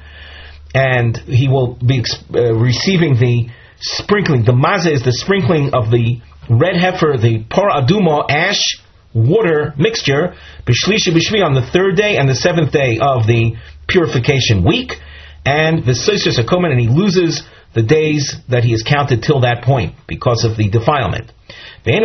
and 0.73 1.17
he 1.17 1.47
will 1.47 1.75
be 1.75 2.03
uh, 2.33 2.53
receiving 2.53 3.15
the 3.15 3.49
sprinkling. 3.79 4.43
The 4.43 4.53
maza 4.53 4.91
is 4.91 5.03
the 5.03 5.11
sprinkling 5.11 5.73
of 5.73 5.91
the 5.91 6.21
red 6.49 6.75
heifer, 6.75 7.17
the 7.17 7.45
por 7.49 7.69
aduma 7.69 8.25
ash 8.29 8.79
water 9.13 9.73
mixture, 9.77 10.35
b'shlishi 10.65 11.13
b'shvi 11.13 11.43
on 11.43 11.53
the 11.53 11.61
third 11.71 11.95
day 11.95 12.17
and 12.17 12.27
the 12.27 12.35
seventh 12.35 12.71
day 12.71 12.97
of 12.99 13.27
the 13.27 13.55
purification 13.87 14.63
week, 14.63 14.93
and 15.45 15.85
the 15.85 15.91
soisus 15.91 16.39
akomen, 16.39 16.71
and 16.71 16.79
he 16.79 16.87
loses 16.87 17.43
the 17.73 17.83
days 17.83 18.35
that 18.49 18.63
he 18.63 18.71
has 18.71 18.81
counted 18.83 19.23
till 19.23 19.41
that 19.41 19.63
point 19.63 19.95
because 20.07 20.45
of 20.45 20.55
the 20.57 20.69
defilement. 20.69 21.31
Maybe 21.85 21.97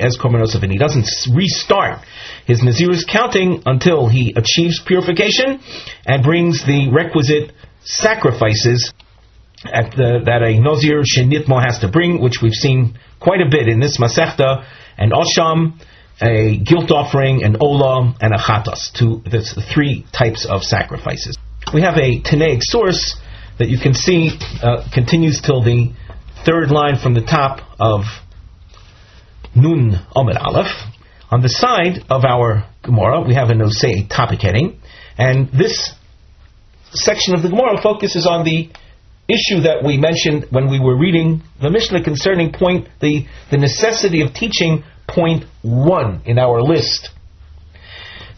as 0.00 0.16
and 0.62 0.72
he 0.72 0.78
doesn't 0.78 1.08
restart 1.34 2.04
his 2.46 2.62
Nazir's 2.62 3.04
counting 3.10 3.62
until 3.64 4.06
he 4.08 4.34
achieves 4.36 4.82
purification 4.84 5.60
and 6.04 6.22
brings 6.22 6.62
the 6.66 6.90
requisite 6.92 7.52
sacrifices 7.84 8.92
the, 9.64 10.20
that 10.26 10.42
a 10.42 10.60
Nazir 10.60 11.00
Shenitmo 11.02 11.64
has 11.64 11.78
to 11.78 11.88
bring, 11.88 12.20
which 12.20 12.42
we've 12.42 12.52
seen 12.52 12.98
quite 13.18 13.40
a 13.40 13.48
bit 13.50 13.66
in 13.68 13.80
this 13.80 13.98
Masechta, 13.98 14.66
and 14.98 15.12
Osham, 15.12 15.80
a 16.20 16.58
guilt 16.58 16.90
offering, 16.90 17.42
an 17.42 17.56
Ola, 17.60 18.14
and 18.20 18.32
a 18.32 18.38
Chatas, 18.38 18.92
that's 19.30 19.54
the 19.54 19.62
three 19.62 20.06
types 20.12 20.46
of 20.48 20.62
sacrifices. 20.62 21.36
We 21.72 21.82
have 21.82 21.96
a 21.96 22.20
Tanaic 22.20 22.62
source 22.62 23.16
that 23.58 23.68
you 23.68 23.78
can 23.78 23.94
see 23.94 24.30
uh, 24.62 24.88
continues 24.92 25.40
till 25.40 25.62
the 25.62 25.92
third 26.44 26.70
line 26.70 26.98
from 26.98 27.14
the 27.14 27.22
top 27.22 27.60
of 27.78 28.02
Nun 29.54 30.06
Omer 30.14 30.38
Aleph. 30.38 30.72
On 31.30 31.40
the 31.42 31.48
side 31.48 32.04
of 32.10 32.24
our 32.24 32.68
Gemara, 32.82 33.22
we 33.22 33.34
have 33.34 33.48
a 33.50 33.54
Nosei 33.54 34.08
topic 34.08 34.42
heading, 34.42 34.78
and 35.16 35.48
this 35.50 35.92
section 36.92 37.34
of 37.34 37.42
the 37.42 37.48
Gemara 37.48 37.80
focuses 37.82 38.26
on 38.26 38.44
the 38.44 38.70
issue 39.26 39.62
that 39.62 39.82
we 39.84 39.96
mentioned 39.96 40.46
when 40.50 40.68
we 40.70 40.78
were 40.78 40.96
reading 40.96 41.42
the 41.60 41.70
Mishnah 41.70 42.04
concerning 42.04 42.52
point 42.52 42.88
the, 43.00 43.26
the 43.50 43.56
necessity 43.56 44.20
of 44.20 44.34
teaching 44.34 44.84
point 45.14 45.44
one 45.62 46.22
in 46.26 46.38
our 46.38 46.62
list. 46.62 47.10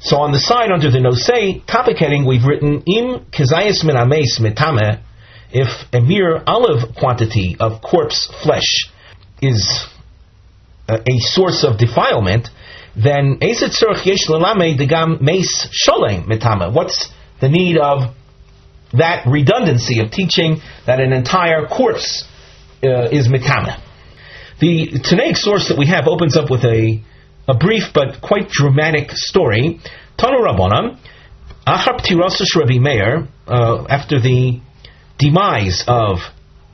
So 0.00 0.18
on 0.18 0.32
the 0.32 0.38
side 0.38 0.70
under 0.70 0.90
the 0.90 0.98
Nosei 0.98 1.64
topic 1.66 1.96
heading, 1.98 2.26
we've 2.26 2.44
written 2.44 2.82
Im 2.82 3.26
Kezayis 3.32 3.82
Min 3.84 3.96
Ames 3.96 4.38
Metame 4.38 5.00
if 5.52 5.68
a 5.92 6.00
mere 6.00 6.42
olive 6.46 6.94
quantity 6.96 7.56
of 7.58 7.80
corpse 7.80 8.30
flesh 8.42 8.90
is 9.40 9.86
a, 10.88 10.94
a 10.94 11.18
source 11.18 11.64
of 11.64 11.78
defilement, 11.78 12.48
then 12.94 13.38
Metame 16.26 16.72
What's 16.72 17.10
the 17.40 17.48
need 17.48 17.78
of 17.78 18.14
that 18.92 19.26
redundancy 19.26 20.00
of 20.00 20.10
teaching 20.10 20.60
that 20.86 21.00
an 21.00 21.12
entire 21.12 21.66
corpse 21.66 22.24
uh, 22.82 23.08
is 23.10 23.28
mitama? 23.28 23.80
The 24.58 24.88
Tanaic 25.04 25.36
source 25.36 25.68
that 25.68 25.76
we 25.78 25.86
have 25.88 26.06
opens 26.08 26.34
up 26.34 26.50
with 26.50 26.64
a, 26.64 27.02
a 27.46 27.54
brief 27.54 27.92
but 27.92 28.22
quite 28.22 28.48
dramatic 28.48 29.10
story. 29.10 29.80
Tanu 30.18 30.40
Rabbanan, 30.40 30.98
Ahar 31.66 32.00
Ptirasus 32.00 32.56
Rabbi 32.56 32.78
Meir, 32.78 33.28
uh, 33.46 33.84
after 33.88 34.18
the 34.18 34.60
demise 35.18 35.84
of 35.86 36.18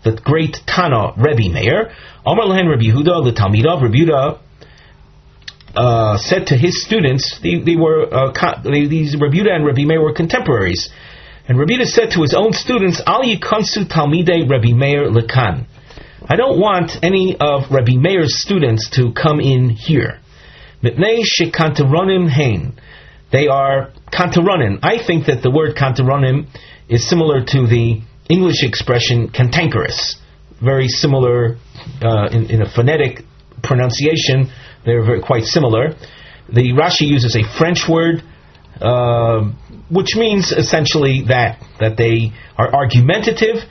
the 0.05 0.13
great 0.13 0.59
Tana 0.65 1.13
Rebbe 1.17 1.53
Meir, 1.53 1.93
Amar 2.25 2.47
Lehen 2.47 2.69
Rabbi 2.69 2.85
Yehuda, 2.85 3.25
the 3.25 3.33
Talmidav, 3.35 3.83
Rabbi 3.83 3.97
Yehuda 3.97 4.39
uh, 5.75 6.19
said 6.19 6.47
to 6.49 6.57
his 6.57 6.85
students, 6.85 7.41
they, 7.43 7.59
they 7.59 7.75
were 7.75 8.07
uh, 8.13 8.63
they, 8.63 8.87
these 8.87 9.17
Rabbi 9.21 9.39
Yehuda 9.39 9.57
and 9.57 9.67
Rabbi 9.67 9.85
Meir 9.85 10.01
were 10.01 10.13
contemporaries, 10.13 10.89
and 11.49 11.59
Rabbi 11.59 11.73
Yehuda 11.73 11.87
said 11.87 12.11
to 12.13 12.23
his 12.23 12.33
own 12.33 12.53
students, 12.53 13.03
Al 13.05 13.23
Yikansu 13.23 13.91
Talmidei 13.91 14.49
Rabbi 14.49 14.73
Meir 14.73 15.11
Lekan. 15.11 15.67
I 16.29 16.37
don't 16.37 16.61
want 16.61 16.93
any 17.03 17.37
of 17.39 17.71
Rabbi 17.71 17.97
Meir's 17.97 18.41
students 18.41 18.91
to 18.91 19.13
come 19.13 19.41
in 19.41 19.71
here. 19.71 20.21
Mitnei. 20.83 21.25
They 23.33 23.49
are 23.49 23.93
kantaronim. 24.13 24.79
I 24.83 25.05
think 25.05 25.27
that 25.27 25.43
the 25.43 25.51
word 25.51 25.75
kantaronim 25.75 26.47
is 26.89 27.09
similar 27.09 27.45
to 27.45 27.67
the 27.67 28.03
English 28.29 28.63
expression 28.63 29.31
cantankerous, 29.31 30.17
very 30.63 30.89
similar 30.89 31.57
uh, 32.01 32.29
in, 32.31 32.51
in, 32.51 32.63
a 32.63 32.71
phonetic 32.71 33.23
pronunciation. 33.63 34.53
They're 34.85 35.05
very, 35.05 35.23
quite 35.23 35.45
similar. 35.45 35.97
The 36.49 36.73
Rashi 36.73 37.07
uses 37.07 37.35
a 37.37 37.43
French 37.59 37.89
word, 37.89 38.23
uh, 38.81 39.51
which 39.91 40.15
means 40.15 40.53
essentially 40.53 41.25
that 41.29 41.61
that 41.81 41.97
they 41.97 42.33
are 42.57 42.73
argumentative 42.73 43.65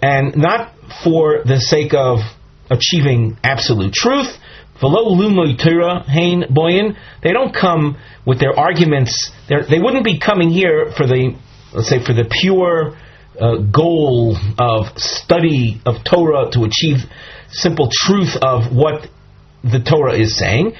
and 0.00 0.36
not 0.36 0.72
for 1.04 1.42
the 1.44 1.60
sake 1.60 1.94
of 1.94 2.18
achieving 2.70 3.36
absolute 3.42 3.92
truth. 3.92 4.28
They 4.80 4.88
don't 7.32 7.54
come 7.54 7.96
with 8.26 8.40
their 8.40 8.58
arguments. 8.58 9.30
They're, 9.48 9.64
they 9.64 9.78
would 9.78 9.94
not 9.94 10.04
be 10.04 10.18
coming 10.18 10.50
here 10.50 10.92
for 10.96 11.06
the, 11.06 11.36
let's 11.72 11.88
say, 11.88 12.04
for 12.04 12.12
the 12.12 12.24
pure 12.28 12.96
uh, 13.40 13.56
goal 13.58 14.36
of 14.58 14.98
study 14.98 15.80
of 15.86 16.04
Torah 16.04 16.50
to 16.52 16.64
achieve 16.64 16.98
simple 17.50 17.88
truth 17.92 18.36
of 18.42 18.74
what 18.74 19.08
the 19.62 19.78
Torah 19.78 20.14
is 20.18 20.36
saying. 20.36 20.72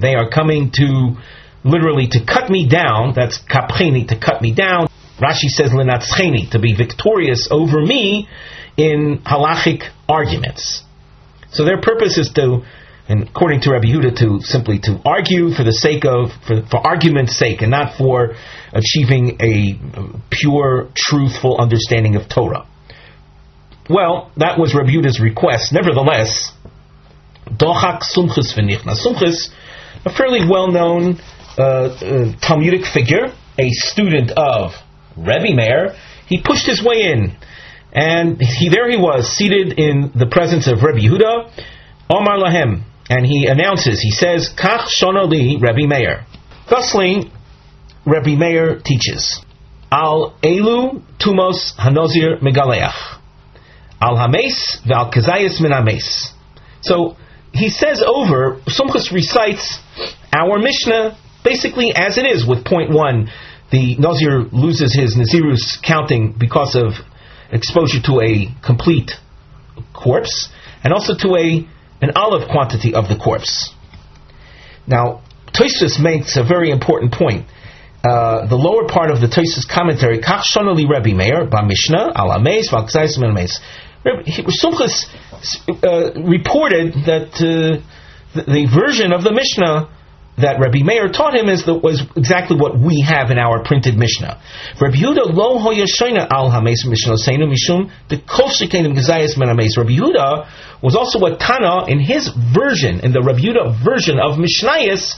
They 0.00 0.14
are 0.14 0.28
coming 0.28 0.70
to 0.72 1.16
literally 1.64 2.08
to 2.08 2.24
cut 2.24 2.50
me 2.50 2.68
down. 2.68 3.14
That's 3.14 3.38
kapcheni 3.38 4.08
to 4.08 4.18
cut 4.18 4.42
me 4.42 4.52
down. 4.54 4.88
Rashi 5.18 5.48
says 5.48 5.70
lenatzcheni 5.70 6.50
to 6.50 6.58
be 6.58 6.74
victorious 6.74 7.48
over 7.50 7.80
me 7.80 8.28
in 8.76 9.18
halachic 9.24 9.84
arguments. 10.08 10.82
So 11.50 11.64
their 11.64 11.80
purpose 11.80 12.16
is 12.16 12.30
to, 12.34 12.62
and 13.08 13.28
according 13.28 13.60
to 13.62 13.72
Rabbi 13.72 13.88
Yehuda, 13.88 14.16
to 14.18 14.40
simply 14.40 14.78
to 14.80 15.00
argue 15.04 15.52
for 15.52 15.64
the 15.64 15.72
sake 15.72 16.04
of, 16.04 16.30
for, 16.46 16.62
for 16.70 16.86
argument's 16.86 17.36
sake, 17.36 17.60
and 17.60 17.70
not 17.70 17.98
for 17.98 18.34
achieving 18.72 19.36
a 19.40 19.78
pure, 20.30 20.88
truthful 20.94 21.58
understanding 21.60 22.16
of 22.16 22.28
Torah. 22.28 22.66
Well, 23.90 24.30
that 24.38 24.58
was 24.58 24.74
Rabbi 24.74 24.90
Yehuda's 24.90 25.20
request. 25.20 25.72
Nevertheless, 25.72 26.52
Dochak 27.46 28.00
Sumchus 28.02 28.56
v'nichna. 28.56 28.96
Sumchus, 28.96 29.50
a 30.06 30.12
fairly 30.16 30.48
well-known 30.48 31.20
uh, 31.58 31.62
uh, 31.62 32.32
Talmudic 32.40 32.86
figure, 32.86 33.34
a 33.58 33.68
student 33.70 34.30
of 34.30 34.72
Rebbe 35.16 35.54
Meir, 35.54 35.94
he 36.26 36.42
pushed 36.42 36.66
his 36.66 36.82
way 36.82 37.02
in. 37.02 37.36
And 37.92 38.40
he, 38.40 38.68
there 38.70 38.90
he 38.90 38.96
was, 38.96 39.28
seated 39.36 39.78
in 39.78 40.12
the 40.14 40.26
presence 40.26 40.66
of 40.66 40.82
Rebbe 40.82 41.00
Yehuda, 41.00 41.50
Omar 42.08 42.38
Lahem, 42.38 42.84
and 43.10 43.26
he 43.26 43.46
announces, 43.46 44.00
he 44.00 44.10
says, 44.10 44.50
Kach 44.56 44.88
Shonali 44.88 45.60
Rebbe 45.60 45.86
Meir. 45.86 46.24
Thusly, 46.68 47.30
Rebbe 48.06 48.38
Meir 48.38 48.80
teaches, 48.82 49.44
Al 49.90 50.34
Elu 50.42 51.02
Tumos 51.18 51.76
Hanozir 51.76 52.40
Megaleach. 52.40 53.18
Al 54.00 54.16
Hames 54.16 54.80
Val 54.86 55.12
Kazayas 55.12 55.60
Min 55.60 55.72
Hames. 55.72 56.32
So 56.80 57.16
he 57.52 57.68
says 57.68 58.02
over, 58.02 58.60
Sumchus 58.66 59.12
recites 59.12 59.78
our 60.32 60.58
Mishnah 60.58 61.18
basically 61.44 61.92
as 61.94 62.18
it 62.18 62.24
is 62.24 62.46
with 62.46 62.64
point 62.64 62.90
one. 62.90 63.30
The 63.72 63.96
Nazir 63.96 64.44
loses 64.52 64.94
his 64.94 65.16
Nazirus 65.16 65.82
counting 65.82 66.34
because 66.38 66.76
of 66.76 66.92
exposure 67.50 68.00
to 68.02 68.20
a 68.20 68.54
complete 68.64 69.10
corpse 69.94 70.50
and 70.84 70.92
also 70.92 71.16
to 71.16 71.36
a 71.36 71.66
an 72.02 72.10
olive 72.16 72.48
quantity 72.48 72.94
of 72.94 73.08
the 73.08 73.16
corpse. 73.16 73.72
Now, 74.86 75.22
Tosfos 75.54 75.98
makes 76.02 76.36
a 76.36 76.44
very 76.44 76.70
important 76.70 77.12
point. 77.12 77.46
Uh, 78.04 78.46
the 78.48 78.56
lower 78.56 78.88
part 78.88 79.10
of 79.10 79.20
the 79.20 79.28
Tosfos 79.28 79.66
commentary, 79.72 80.18
Kach 80.18 80.42
Shonali 80.42 80.88
Rebbe 80.88 81.14
Meir, 81.16 81.46
Ba 81.46 81.62
Mishnah, 81.64 82.12
Al 82.16 82.30
Ameis, 82.30 82.68
Val 82.70 82.88
uh, 84.04 84.10
reported 86.20 86.92
that 87.06 87.30
uh, 87.38 87.78
the, 88.34 88.42
the, 88.42 88.66
version 88.74 89.12
of 89.12 89.22
the 89.22 89.30
Mishnah 89.32 89.88
that 90.38 90.58
Rabbi 90.58 90.82
Meir 90.82 91.08
taught 91.12 91.34
him 91.34 91.48
is 91.48 91.66
the, 91.66 91.74
was 91.74 92.02
exactly 92.16 92.56
what 92.56 92.78
we 92.78 93.04
have 93.06 93.30
in 93.30 93.38
our 93.38 93.62
printed 93.62 93.96
Mishnah. 93.96 94.40
Rabbi 94.80 94.96
Yehuda 94.96 95.28
lo 95.28 95.58
hoyashoina 95.60 96.26
al 96.30 96.50
hames 96.50 96.88
Mishnah 96.88 97.20
seinu 97.20 97.52
mishum 97.52 97.92
the 98.08 98.16
kol 98.16 98.48
shekenim 98.48 98.96
gezayis 98.96 99.36
men 99.36 99.48
hames. 99.48 99.76
Rabbi 99.76 99.92
Yehuda 99.92 100.82
was 100.82 100.96
also 100.96 101.20
a 101.26 101.36
Tana 101.36 101.86
in 101.86 102.00
his 102.00 102.28
version, 102.28 103.00
in 103.00 103.12
the 103.12 103.20
Rabbi 103.20 103.40
Yehuda 103.40 103.84
version 103.84 104.18
of 104.18 104.38
Mishnayis. 104.38 105.14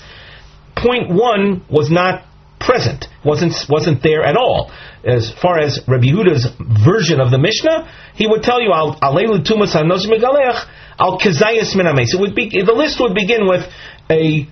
Point 0.76 1.14
one 1.14 1.62
was 1.70 1.90
not 1.90 2.26
present, 2.58 3.06
wasn't 3.24 3.54
wasn't 3.68 4.02
there 4.02 4.24
at 4.24 4.36
all. 4.36 4.72
As 5.04 5.30
far 5.30 5.60
as 5.60 5.80
Rabbi 5.86 6.06
Yehuda's 6.06 6.48
version 6.58 7.20
of 7.20 7.30
the 7.30 7.38
Mishnah, 7.38 7.88
he 8.14 8.26
would 8.26 8.42
tell 8.42 8.60
you 8.60 8.72
al 8.72 8.98
alelu 8.98 9.46
tumas 9.46 9.76
hanos 9.76 10.06
megalech 10.10 10.66
al 10.98 11.20
kezayis 11.20 11.76
min 11.76 11.86
It 11.86 12.18
would 12.18 12.34
be 12.34 12.50
the 12.50 12.72
list 12.74 12.98
would 12.98 13.14
begin 13.14 13.46
with 13.46 13.62
a 14.10 14.48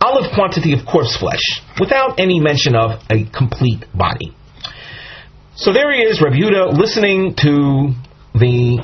olive 0.00 0.32
quantity 0.34 0.72
of 0.72 0.86
coarse 0.86 1.16
flesh, 1.16 1.62
without 1.78 2.18
any 2.18 2.40
mention 2.40 2.74
of 2.74 3.00
a 3.10 3.24
complete 3.36 3.84
body. 3.94 4.34
So 5.56 5.72
there 5.72 5.92
he 5.92 6.00
is, 6.00 6.22
Rabbi 6.22 6.36
Yehuda, 6.36 6.72
listening 6.72 7.34
to 7.36 7.92
the 8.34 8.82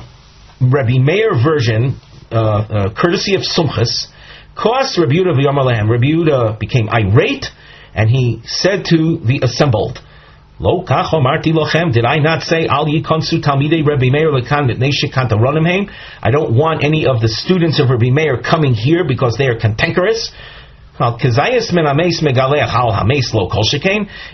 Rabbi 0.61 0.99
Meir 0.99 1.31
version, 1.43 1.99
uh, 2.31 2.35
uh, 2.35 2.93
courtesy 2.93 3.35
of 3.35 3.41
Sumchus. 3.41 4.07
Cost 4.55 4.97
Rabbi 4.97 5.13
Yehuda 5.13 5.33
v'yamalehem. 5.33 5.89
Rabbi 5.89 6.05
Yehuda 6.05 6.59
became 6.59 6.87
irate, 6.89 7.47
and 7.95 8.09
he 8.09 8.41
said 8.45 8.85
to 8.85 9.17
the 9.17 9.39
assembled, 9.43 9.99
Lo 10.59 10.83
kach 10.83 11.13
omarti 11.13 11.53
lochem. 11.53 11.93
Did 11.93 12.05
I 12.05 12.17
not 12.17 12.41
say 12.41 12.65
al 12.67 12.85
yikonsu 12.85 13.43
talmidei 13.43 13.85
Rabbi 13.85 14.09
Meir 14.09 14.31
lekan 14.31 14.69
mitnei 14.69 15.89
I 16.21 16.31
don't 16.31 16.55
want 16.55 16.83
any 16.83 17.05
of 17.05 17.21
the 17.21 17.27
students 17.27 17.79
of 17.79 17.89
Rabbi 17.89 18.09
Meir 18.09 18.41
coming 18.41 18.73
here 18.73 19.03
because 19.07 19.35
they 19.37 19.45
are 19.45 19.59
cantankerous. 19.59 20.31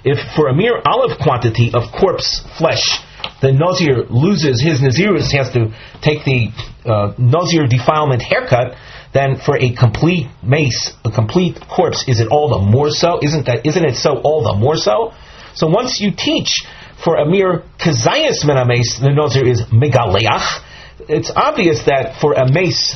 If 0.06 0.36
for 0.36 0.48
a 0.48 0.56
mere 0.56 0.82
olive 0.86 1.18
quantity 1.20 1.72
of 1.74 1.92
corpse 1.92 2.42
flesh, 2.58 3.00
the 3.42 3.52
Nazir 3.52 4.06
loses 4.10 4.62
his 4.62 4.80
Nazirus, 4.80 5.30
he 5.30 5.38
has 5.38 5.52
to 5.52 5.74
take 6.02 6.24
the 6.24 6.52
uh, 6.86 7.14
Nazir 7.18 7.68
defilement 7.68 8.22
haircut, 8.22 8.76
then 9.14 9.38
for 9.38 9.58
a 9.58 9.74
complete 9.76 10.28
mace, 10.42 10.94
a 11.04 11.12
complete 11.12 11.60
corpse, 11.68 12.08
is 12.08 12.20
it 12.20 12.30
all 12.30 12.50
the 12.50 12.60
more 12.60 12.90
so? 12.90 13.20
Isn't 13.22 13.46
that 13.46 13.66
isn't 13.66 13.86
it 13.86 13.96
so 13.96 14.20
all 14.20 14.44
the 14.44 14.56
more 14.56 14.78
so? 14.78 15.14
So 15.56 15.68
once 15.68 16.00
you 16.00 16.12
teach 16.16 16.64
for 17.04 17.18
a 17.18 17.26
mere 17.26 17.64
kazayas 17.78 18.46
min 18.46 18.58
mace, 18.68 19.00
the 19.00 19.12
Nazir 19.12 19.46
is 19.46 19.62
megaleach, 19.64 20.62
it's 21.10 21.32
obvious 21.36 21.84
that 21.86 22.20
for 22.22 22.34
a 22.34 22.50
mace 22.52 22.96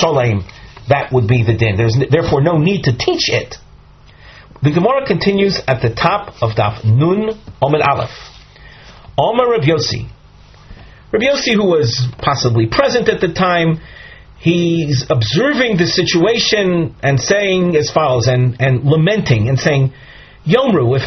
sholem, 0.00 0.42
that 0.88 1.12
would 1.12 1.28
be 1.28 1.44
the 1.44 1.56
din. 1.56 1.76
There's 1.76 1.96
therefore 2.10 2.42
no 2.42 2.58
need 2.58 2.84
to 2.84 2.96
teach 2.96 3.28
it. 3.28 3.56
The 4.62 4.70
Gemara 4.70 5.06
continues 5.06 5.60
at 5.66 5.82
the 5.82 5.92
top 5.92 6.40
of 6.40 6.52
Daf 6.52 6.84
Nun 6.84 7.30
Omen 7.60 7.82
Aleph. 7.82 8.10
Omer 9.18 9.50
Rav 9.50 9.62
Yossi. 9.62 10.08
Rav 11.12 11.20
Yossi, 11.20 11.54
who 11.54 11.66
was 11.66 12.06
possibly 12.18 12.68
present 12.68 13.08
at 13.08 13.20
the 13.20 13.32
time, 13.32 13.80
he's 14.38 15.04
observing 15.10 15.78
the 15.78 15.86
situation 15.86 16.94
and 17.02 17.20
saying 17.20 17.76
as 17.76 17.90
follows, 17.90 18.28
and, 18.28 18.60
and 18.60 18.84
lamenting 18.84 19.48
and 19.48 19.58
saying, 19.58 19.92
Yomru, 20.46 20.96
if 20.96 21.02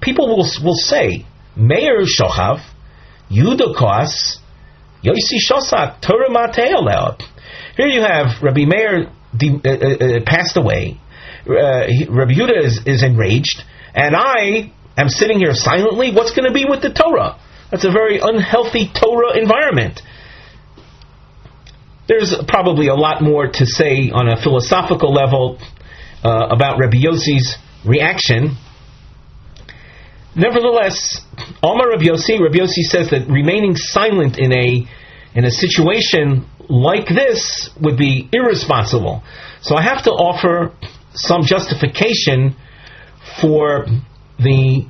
people 0.00 0.28
will, 0.28 0.46
will 0.64 0.74
say, 0.74 1.24
Meir 1.56 2.02
Shochav, 2.02 2.58
Yudokos, 3.30 4.38
Yosi 5.02 5.38
Shosak, 5.38 6.00
Torah. 6.02 7.16
Here 7.76 7.86
you 7.86 8.00
have 8.02 8.42
Rabbi 8.42 8.64
Meir 8.64 9.12
uh, 9.42 9.68
uh, 9.68 10.18
uh, 10.18 10.20
passed 10.24 10.56
away. 10.56 11.00
Uh, 11.48 11.86
Rabbi 12.10 12.32
Yehuda 12.32 12.64
is, 12.64 12.80
is 12.86 13.02
enraged, 13.02 13.62
and 13.94 14.14
I 14.16 14.72
am 14.96 15.08
sitting 15.08 15.38
here 15.38 15.54
silently. 15.54 16.12
What's 16.12 16.32
going 16.32 16.48
to 16.48 16.54
be 16.54 16.64
with 16.68 16.82
the 16.82 16.92
Torah? 16.92 17.38
That's 17.70 17.84
a 17.84 17.90
very 17.90 18.18
unhealthy 18.22 18.90
Torah 18.92 19.38
environment. 19.38 20.00
There's 22.08 22.34
probably 22.46 22.88
a 22.88 22.94
lot 22.94 23.22
more 23.22 23.48
to 23.48 23.66
say 23.66 24.10
on 24.10 24.28
a 24.28 24.40
philosophical 24.40 25.12
level 25.12 25.58
uh, 26.24 26.48
about 26.50 26.78
Rabbi 26.78 26.98
Yossi's 26.98 27.56
reaction. 27.84 28.56
Nevertheless, 30.36 31.20
Omar 31.62 31.88
Rabbi 31.90 32.04
Yossi, 32.04 32.38
Rabbi 32.38 32.58
Yossi 32.58 32.82
says 32.82 33.10
that 33.10 33.26
remaining 33.28 33.74
silent 33.74 34.38
in 34.38 34.52
a 34.52 34.86
in 35.34 35.44
a 35.44 35.50
situation 35.50 36.46
like 36.68 37.08
this 37.08 37.70
would 37.80 37.96
be 37.96 38.28
irresponsible. 38.32 39.22
So 39.62 39.76
I 39.76 39.82
have 39.82 40.04
to 40.04 40.10
offer 40.10 40.72
some 41.14 41.42
justification 41.44 42.56
for 43.40 43.86
the 44.38 44.86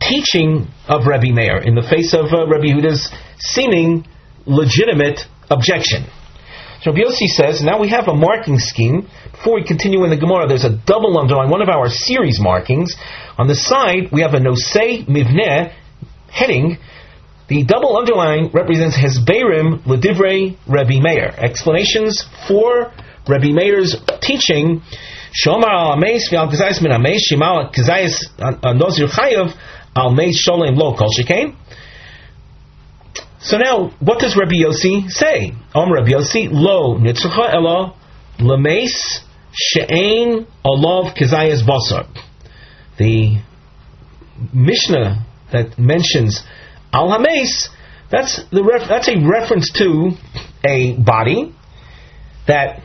teaching 0.00 0.68
of 0.88 1.06
Rabbi 1.06 1.30
Meir 1.30 1.58
in 1.58 1.74
the 1.74 1.82
face 1.82 2.14
of 2.14 2.32
uh, 2.32 2.46
Rabbi 2.46 2.66
Huda's 2.66 3.12
seeming 3.38 4.06
legitimate 4.46 5.20
objection. 5.50 6.06
So 6.82 6.90
Rabbi 6.90 7.02
Yossi 7.02 7.28
says, 7.28 7.62
now 7.62 7.80
we 7.80 7.90
have 7.90 8.08
a 8.08 8.14
marking 8.14 8.58
scheme. 8.58 9.08
Before 9.30 9.54
we 9.54 9.64
continue 9.64 10.02
in 10.04 10.10
the 10.10 10.16
Gemara, 10.16 10.48
there's 10.48 10.64
a 10.64 10.76
double 10.84 11.18
underline, 11.18 11.48
one 11.48 11.62
of 11.62 11.68
our 11.68 11.88
series 11.88 12.40
markings. 12.40 12.96
On 13.38 13.46
the 13.46 13.54
side, 13.54 14.10
we 14.10 14.22
have 14.22 14.34
a 14.34 14.40
Nosei 14.40 15.06
Mivneh 15.06 15.72
heading 16.28 16.78
the 17.48 17.64
double 17.64 17.96
underline 17.96 18.50
represents 18.52 18.96
Hesberim 18.96 19.82
Ledivrei 19.84 20.56
Rabbi 20.66 21.00
Meir. 21.00 21.34
Explanations 21.36 22.24
for 22.46 22.92
Rabbi 23.28 23.52
Meir's 23.52 23.96
teaching. 24.20 24.82
Shomar 25.32 25.68
al 25.68 25.96
Ameis 25.96 26.30
v'al 26.30 26.50
Kazayis 26.50 26.80
min 26.82 27.18
Shema 27.18 27.70
Kazayis 27.70 28.28
Nozir 28.38 29.54
al 29.96 30.14
Meis 30.14 30.46
Sholem 30.46 30.76
Lo 30.76 30.94
Kol. 30.94 31.08
So 33.40 33.58
now, 33.58 33.88
what 33.98 34.20
does 34.20 34.36
Rabbi 34.36 34.62
Yossi 34.64 35.10
say? 35.10 35.52
Om 35.74 35.92
Rabbi 35.92 36.10
Yossi 36.10 36.48
Lo 36.50 36.96
Nitzrucha 36.96 37.52
Elo 37.52 37.94
Lemeis 38.38 39.20
She'ain 39.52 40.46
Olav 40.64 41.14
Kazayis 41.14 41.62
Basar. 41.62 42.06
The 42.98 43.42
Mishnah 44.52 45.26
that 45.50 45.78
mentions 45.78 46.42
Al 46.92 47.10
Hames, 47.10 47.68
that's 48.10 48.44
the 48.50 48.62
ref, 48.62 48.88
that's 48.88 49.08
a 49.08 49.18
reference 49.18 49.72
to 49.72 50.12
a 50.64 50.94
body 50.96 51.54
that 52.46 52.82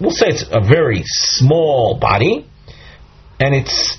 we'll 0.00 0.10
say 0.10 0.28
it's 0.28 0.44
a 0.50 0.60
very 0.60 1.02
small 1.04 1.98
body, 2.00 2.46
and 3.38 3.54
it's 3.54 3.98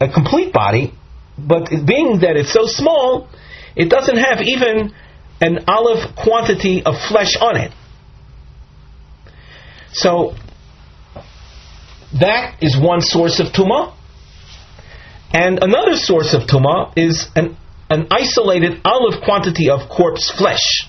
a 0.00 0.08
complete 0.08 0.52
body, 0.52 0.92
but 1.38 1.68
being 1.86 2.20
that 2.20 2.36
it's 2.36 2.52
so 2.52 2.66
small, 2.66 3.28
it 3.76 3.88
doesn't 3.88 4.16
have 4.16 4.40
even 4.40 4.92
an 5.40 5.64
olive 5.68 6.16
quantity 6.16 6.82
of 6.84 6.94
flesh 7.08 7.36
on 7.40 7.56
it. 7.56 7.72
So 9.92 10.34
that 12.18 12.62
is 12.62 12.76
one 12.76 13.00
source 13.00 13.40
of 13.40 13.48
tuma, 13.48 13.94
and 15.32 15.62
another 15.62 15.96
source 15.96 16.34
of 16.34 16.42
tuma 16.42 16.92
is 16.96 17.28
an 17.36 17.56
an 17.90 18.06
isolated 18.10 18.80
olive 18.84 19.22
quantity 19.22 19.68
of 19.68 19.88
corpse 19.90 20.30
flesh. 20.30 20.86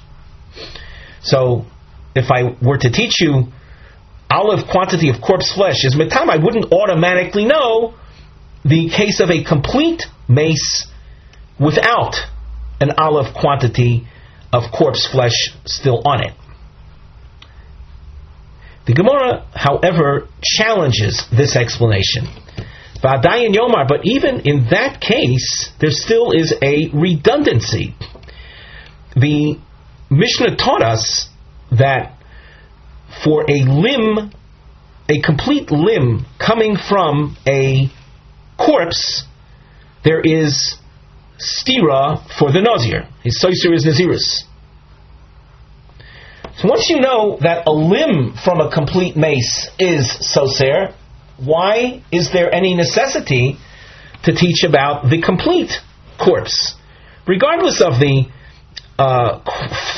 So, 1.23 1.65
if 2.15 2.31
I 2.31 2.55
were 2.61 2.77
to 2.77 2.91
teach 2.91 3.19
you 3.19 3.51
olive 4.29 4.67
quantity 4.69 5.09
of 5.09 5.21
corpse 5.21 5.51
flesh 5.53 5.83
is 5.83 5.95
metam, 5.95 6.29
I 6.29 6.37
wouldn't 6.37 6.71
automatically 6.71 7.45
know 7.45 7.95
the 8.63 8.89
case 8.89 9.19
of 9.19 9.29
a 9.29 9.43
complete 9.43 10.03
mace 10.29 10.87
without 11.59 12.15
an 12.79 12.91
olive 12.97 13.33
quantity 13.33 14.07
of 14.53 14.63
corpse 14.71 15.07
flesh 15.11 15.53
still 15.65 16.01
on 16.05 16.23
it. 16.23 16.33
The 18.85 18.93
Gemara, 18.93 19.47
however, 19.53 20.27
challenges 20.43 21.23
this 21.31 21.55
explanation. 21.55 22.27
Va'adayin 23.03 23.55
Yomar, 23.55 23.87
but 23.87 24.01
even 24.03 24.41
in 24.41 24.67
that 24.69 25.01
case, 25.01 25.71
there 25.79 25.91
still 25.91 26.31
is 26.31 26.53
a 26.61 26.89
redundancy. 26.93 27.95
The 29.15 29.59
Mishnah 30.09 30.55
taught 30.55 30.83
us 30.83 31.29
that 31.71 32.17
for 33.23 33.49
a 33.49 33.63
limb, 33.65 34.31
a 35.09 35.21
complete 35.21 35.71
limb 35.71 36.25
coming 36.39 36.77
from 36.77 37.37
a 37.47 37.89
corpse, 38.57 39.25
there 40.03 40.21
is 40.21 40.75
stira 41.39 42.21
for 42.37 42.51
the 42.51 42.61
nazir. 42.61 43.07
His 43.23 43.43
soiser 43.43 43.73
is 43.73 43.85
nazirus. 43.85 44.43
So 46.57 46.67
once 46.67 46.89
you 46.89 46.99
know 46.99 47.37
that 47.41 47.65
a 47.65 47.71
limb 47.71 48.35
from 48.43 48.59
a 48.61 48.71
complete 48.71 49.15
mace 49.15 49.69
is 49.79 50.05
soser, 50.35 50.93
why 51.37 52.03
is 52.11 52.31
there 52.31 52.53
any 52.53 52.73
necessity 52.75 53.57
to 54.23 54.33
teach 54.33 54.63
about 54.63 55.09
the 55.09 55.21
complete 55.21 55.71
corpse, 56.23 56.75
regardless 57.27 57.81
of 57.81 57.99
the 57.99 58.25
uh, 58.99 59.39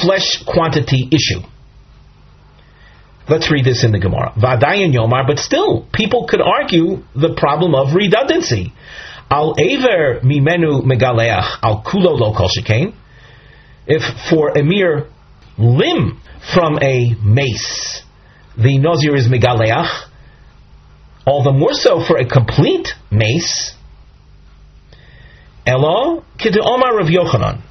flesh 0.02 0.44
quantity 0.46 1.10
issue? 1.12 1.42
Let's 3.30 3.50
read 3.50 3.64
this 3.64 3.84
in 3.86 3.92
the 3.92 4.00
Gemara. 4.00 4.34
Vadayan 4.38 4.94
Yomar, 4.94 5.26
but 5.26 5.40
still, 5.40 5.88
people 5.94 6.28
could 6.28 6.42
argue 6.42 7.04
the 7.16 7.34
problem 7.38 7.74
of 7.74 7.96
redundancy. 7.96 8.74
Al 9.32 9.56
Aver 9.58 10.20
Mimenu 10.22 10.84
Megaleach 10.84 11.58
Al 11.64 11.84
Kulo 11.84 12.20
Lo 12.20 12.36
If 13.88 14.04
for 14.30 14.50
a 14.50 14.64
mere 14.64 15.08
limb 15.58 16.22
from 16.54 16.78
a 16.82 17.16
mace, 17.24 18.02
the 18.58 18.78
Nazir 18.78 19.16
is 19.16 19.28
Megaleach, 19.28 20.10
all 21.26 21.44
the 21.44 21.52
more 21.52 21.74
so 21.74 22.04
for 22.06 22.18
a 22.18 22.26
complete 22.26 22.90
mace. 23.12 23.74
Elo 25.66 26.26
Omar 26.62 26.98
Rav 26.98 27.08
Yochanan. 27.08 27.62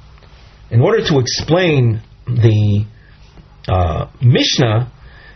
In 0.71 0.81
order 0.81 1.05
to 1.07 1.19
explain 1.19 2.01
the 2.25 2.85
uh, 3.67 4.07
Mishnah 4.21 4.91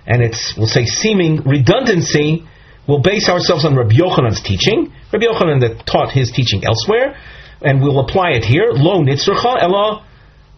and 0.07 0.23
its, 0.23 0.55
we'll 0.57 0.67
say, 0.67 0.85
seeming 0.85 1.43
redundancy, 1.43 2.43
we'll 2.87 3.01
base 3.01 3.29
ourselves 3.29 3.65
on 3.65 3.75
Rabbi 3.75 3.95
Yochanan's 3.95 4.41
teaching. 4.41 4.91
Rabbi 5.13 5.25
Yochanan 5.25 5.59
that 5.61 5.85
taught 5.85 6.11
his 6.11 6.31
teaching 6.31 6.63
elsewhere, 6.65 7.17
and 7.61 7.81
we'll 7.81 7.99
apply 7.99 8.31
it 8.31 8.43
here. 8.43 8.69
Lo 8.71 9.03
nitzrucha 9.03 9.61
elo 9.61 10.03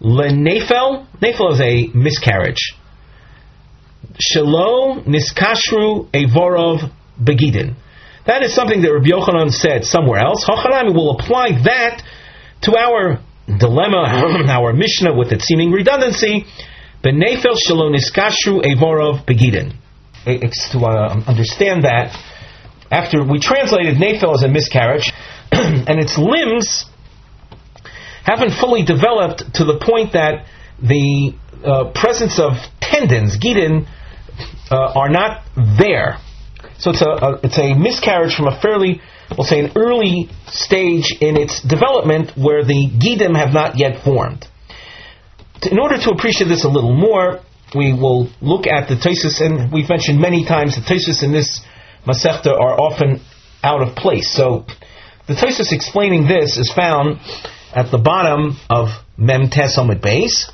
lenefel. 0.01 1.07
Nefel 1.19 1.19
Nefel 1.21 1.53
is 1.53 1.61
a 1.61 1.97
miscarriage. 1.97 2.75
Shelo 4.19 5.03
niskashru 5.05 6.09
evorov 6.11 6.91
begidin. 7.21 7.75
That 8.25 8.43
is 8.43 8.53
something 8.53 8.81
that 8.81 8.93
Rabbi 8.93 9.09
Yochanan 9.09 9.51
said 9.51 9.85
somewhere 9.85 10.19
else. 10.19 10.45
Hachanami 10.45 10.93
will 10.93 11.17
apply 11.17 11.63
that 11.63 12.03
to 12.63 12.77
our 12.77 13.19
dilemma, 13.47 14.45
our 14.49 14.73
Mishnah 14.73 15.15
with 15.15 15.31
its 15.31 15.45
seeming 15.45 15.71
redundancy. 15.71 16.45
Benefel 17.01 17.55
shalom 17.55 17.93
niskashru 17.93 18.61
evorov 18.61 19.25
begidin. 19.25 19.73
It's 20.25 20.69
to 20.73 20.79
uh, 20.79 21.23
understand 21.27 21.85
that 21.85 22.13
after 22.91 23.23
we 23.23 23.39
translated 23.39 23.95
nefel 23.95 24.35
as 24.35 24.43
a 24.43 24.49
miscarriage, 24.49 25.11
and 25.51 25.99
its 25.99 26.17
limbs 26.17 26.85
haven't 28.23 28.51
fully 28.59 28.83
developed 28.83 29.43
to 29.55 29.63
the 29.63 29.79
point 29.81 30.13
that 30.13 30.45
the 30.81 31.33
uh, 31.63 31.91
presence 31.93 32.39
of 32.39 32.53
tendons, 32.81 33.37
gidin, 33.37 33.87
uh, 34.71 34.75
are 34.75 35.09
not 35.09 35.43
there. 35.55 36.17
So 36.79 36.91
it's 36.91 37.01
a, 37.01 37.09
a, 37.09 37.39
it's 37.43 37.57
a 37.57 37.73
miscarriage 37.73 38.35
from 38.35 38.47
a 38.47 38.59
fairly, 38.59 39.01
we'll 39.37 39.45
say, 39.45 39.59
an 39.59 39.73
early 39.75 40.29
stage 40.47 41.13
in 41.19 41.35
its 41.35 41.61
development 41.61 42.31
where 42.37 42.63
the 42.63 42.89
gidim 42.89 43.35
have 43.35 43.53
not 43.53 43.77
yet 43.77 44.03
formed. 44.03 44.45
In 45.69 45.77
order 45.77 45.97
to 45.97 46.11
appreciate 46.11 46.47
this 46.47 46.63
a 46.63 46.69
little 46.69 46.95
more, 46.95 47.41
we 47.75 47.91
will 47.93 48.29
look 48.41 48.65
at 48.65 48.87
the 48.87 48.95
Tosis, 48.95 49.41
and 49.41 49.71
we've 49.71 49.89
mentioned 49.89 50.19
many 50.19 50.45
times 50.45 50.75
the 50.75 50.81
Tosis 50.81 51.21
in 51.21 51.33
this 51.33 51.61
Masechta 52.07 52.47
are 52.47 52.79
often 52.79 53.21
out 53.61 53.81
of 53.81 53.95
place. 53.95 54.31
So 54.31 54.65
the 55.27 55.33
Tosis 55.33 55.73
explaining 55.73 56.27
this 56.27 56.57
is 56.57 56.71
found 56.71 57.19
at 57.75 57.91
the 57.91 57.97
bottom 57.97 58.57
of 58.69 58.87
Mem 59.17 59.49
Tesomit 59.49 60.01
base. 60.01 60.49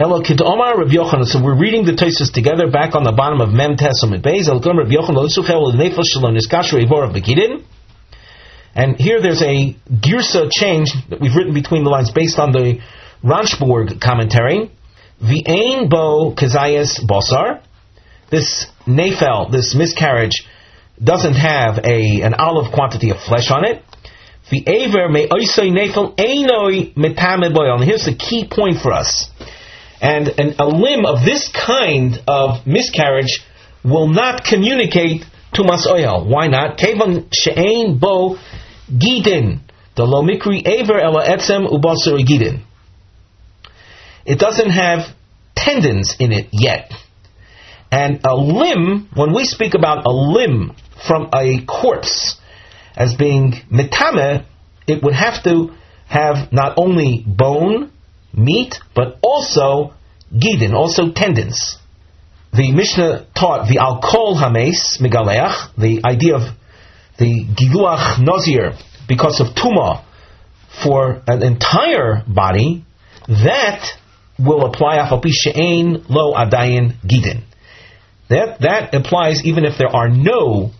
Elo 0.00 0.22
Omar 0.22 0.78
Rav 0.78 0.88
Yochanan. 0.88 1.26
So 1.26 1.44
we're 1.44 1.60
reading 1.60 1.84
the 1.84 1.92
Tosis 1.92 2.32
together 2.32 2.70
back 2.70 2.94
on 2.94 3.04
the 3.04 3.12
bottom 3.12 3.42
of 3.42 3.52
Mem 3.52 3.76
Tesomit 3.76 4.22
base. 4.22 4.48
Elo 4.48 4.58
Rav 4.58 4.88
Yochanan 4.88 5.14
Lo 5.14 5.72
Nefel 5.76 6.04
Shalom 6.08 6.34
Niskashu 6.34 6.82
Evor 6.82 7.04
of 7.04 7.14
Bekidin. 7.14 7.62
And 8.74 8.96
here 8.96 9.20
there's 9.20 9.42
a 9.42 9.76
girsa 9.92 10.50
change 10.50 10.94
that 11.10 11.20
we've 11.20 11.36
written 11.36 11.52
between 11.52 11.84
the 11.84 11.90
lines 11.90 12.10
based 12.12 12.38
on 12.38 12.50
the 12.50 12.80
Ranshborg 13.22 14.00
commentary. 14.00 14.72
V'ain 15.22 15.90
bo 15.90 16.34
kazayas 16.34 17.04
bosar. 17.04 17.62
This 18.30 18.68
nefel, 18.86 19.52
this 19.52 19.74
miscarriage, 19.74 20.48
doesn't 21.02 21.34
have 21.34 21.76
a 21.84 22.22
an 22.22 22.32
olive 22.32 22.72
quantity 22.72 23.10
of 23.10 23.20
flesh 23.20 23.50
on 23.50 23.66
it. 23.66 23.84
The 24.50 24.64
aver 24.66 25.10
may 25.10 25.28
oisoi 25.28 25.70
nefel 25.70 26.16
einoi 26.16 26.94
metame 26.94 27.52
boil. 27.52 27.74
And 27.74 27.84
here's 27.84 28.06
the 28.06 28.14
key 28.14 28.48
point 28.50 28.80
for 28.80 28.92
us. 28.92 29.28
And 30.00 30.28
an, 30.28 30.54
a 30.58 30.66
limb 30.66 31.04
of 31.04 31.24
this 31.24 31.48
kind 31.48 32.22
of 32.26 32.66
miscarriage 32.66 33.44
will 33.84 34.08
not 34.08 34.44
communicate 34.44 35.24
to 35.54 35.64
mas 35.64 35.86
oil. 35.86 36.26
Why 36.26 36.46
not? 36.48 36.78
Kevan 36.78 37.28
she'ein 37.32 37.98
bo 37.98 38.38
gidin. 38.90 39.60
The 39.96 40.04
lo 40.04 40.22
mikri 40.22 40.66
aver 40.66 40.98
ela 40.98 41.26
etzem 41.26 41.68
ubasur 41.68 42.24
gidin. 42.24 42.62
It 44.24 44.38
doesn't 44.38 44.70
have 44.70 45.14
tendons 45.54 46.16
in 46.18 46.32
it 46.32 46.48
yet. 46.52 46.92
And 47.90 48.20
a 48.24 48.36
limb, 48.36 49.08
when 49.14 49.34
we 49.34 49.44
speak 49.44 49.74
about 49.74 50.06
a 50.06 50.10
limb 50.10 50.76
from 51.06 51.30
a 51.34 51.64
corpse 51.66 52.36
as 52.96 53.14
being 53.14 53.52
mitame, 53.70 54.44
it 54.86 55.02
would 55.02 55.14
have 55.14 55.42
to 55.44 55.72
have 56.06 56.52
not 56.52 56.74
only 56.76 57.24
bone, 57.26 57.90
meat, 58.32 58.76
but 58.94 59.18
also 59.22 59.94
gidin, 60.32 60.74
also 60.74 61.12
tendons. 61.12 61.76
The 62.52 62.72
Mishnah 62.72 63.26
taught 63.34 63.68
the 63.68 63.76
alkol 63.76 64.36
hames 64.36 64.98
megaleach, 65.00 65.76
the 65.76 66.02
idea 66.04 66.36
of 66.36 66.42
the 67.18 67.44
giluach 67.44 68.18
nozir, 68.18 68.80
because 69.06 69.40
of 69.40 69.48
tuma, 69.54 70.04
for 70.82 71.22
an 71.26 71.42
entire 71.42 72.24
body, 72.26 72.84
that 73.28 73.86
will 74.38 74.66
apply 74.66 74.98
afapi 74.98 75.30
she'ein 75.30 76.04
lo 76.08 76.34
adayin 76.34 76.94
gidin. 77.06 77.42
That, 78.28 78.60
that 78.60 78.94
applies 78.94 79.44
even 79.44 79.64
if 79.64 79.76
there 79.76 79.94
are 79.94 80.08
no 80.08 80.70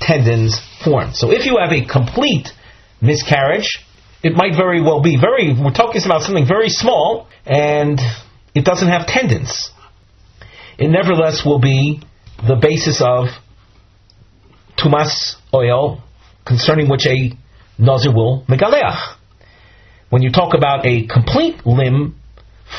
tendons 0.00 0.60
formed. 0.84 1.16
So 1.16 1.30
if 1.30 1.46
you 1.46 1.58
have 1.58 1.72
a 1.72 1.84
complete 1.84 2.48
miscarriage, 3.00 3.84
it 4.22 4.34
might 4.34 4.54
very 4.56 4.80
well 4.80 5.02
be 5.02 5.16
very, 5.20 5.52
we're 5.52 5.72
talking 5.72 6.00
about 6.04 6.22
something 6.22 6.46
very 6.46 6.68
small, 6.68 7.26
and 7.44 8.00
it 8.54 8.64
doesn't 8.64 8.88
have 8.88 9.06
tendons. 9.06 9.70
It 10.78 10.88
nevertheless 10.88 11.44
will 11.44 11.58
be 11.58 12.02
the 12.46 12.56
basis 12.56 13.02
of 13.04 13.28
tumas 14.78 15.36
oil, 15.52 16.02
concerning 16.46 16.88
which 16.88 17.06
a 17.06 17.32
nazir 17.78 18.12
will 18.12 18.44
megaleach. 18.48 19.16
When 20.08 20.22
you 20.22 20.30
talk 20.30 20.54
about 20.54 20.86
a 20.86 21.06
complete 21.06 21.66
limb 21.66 22.16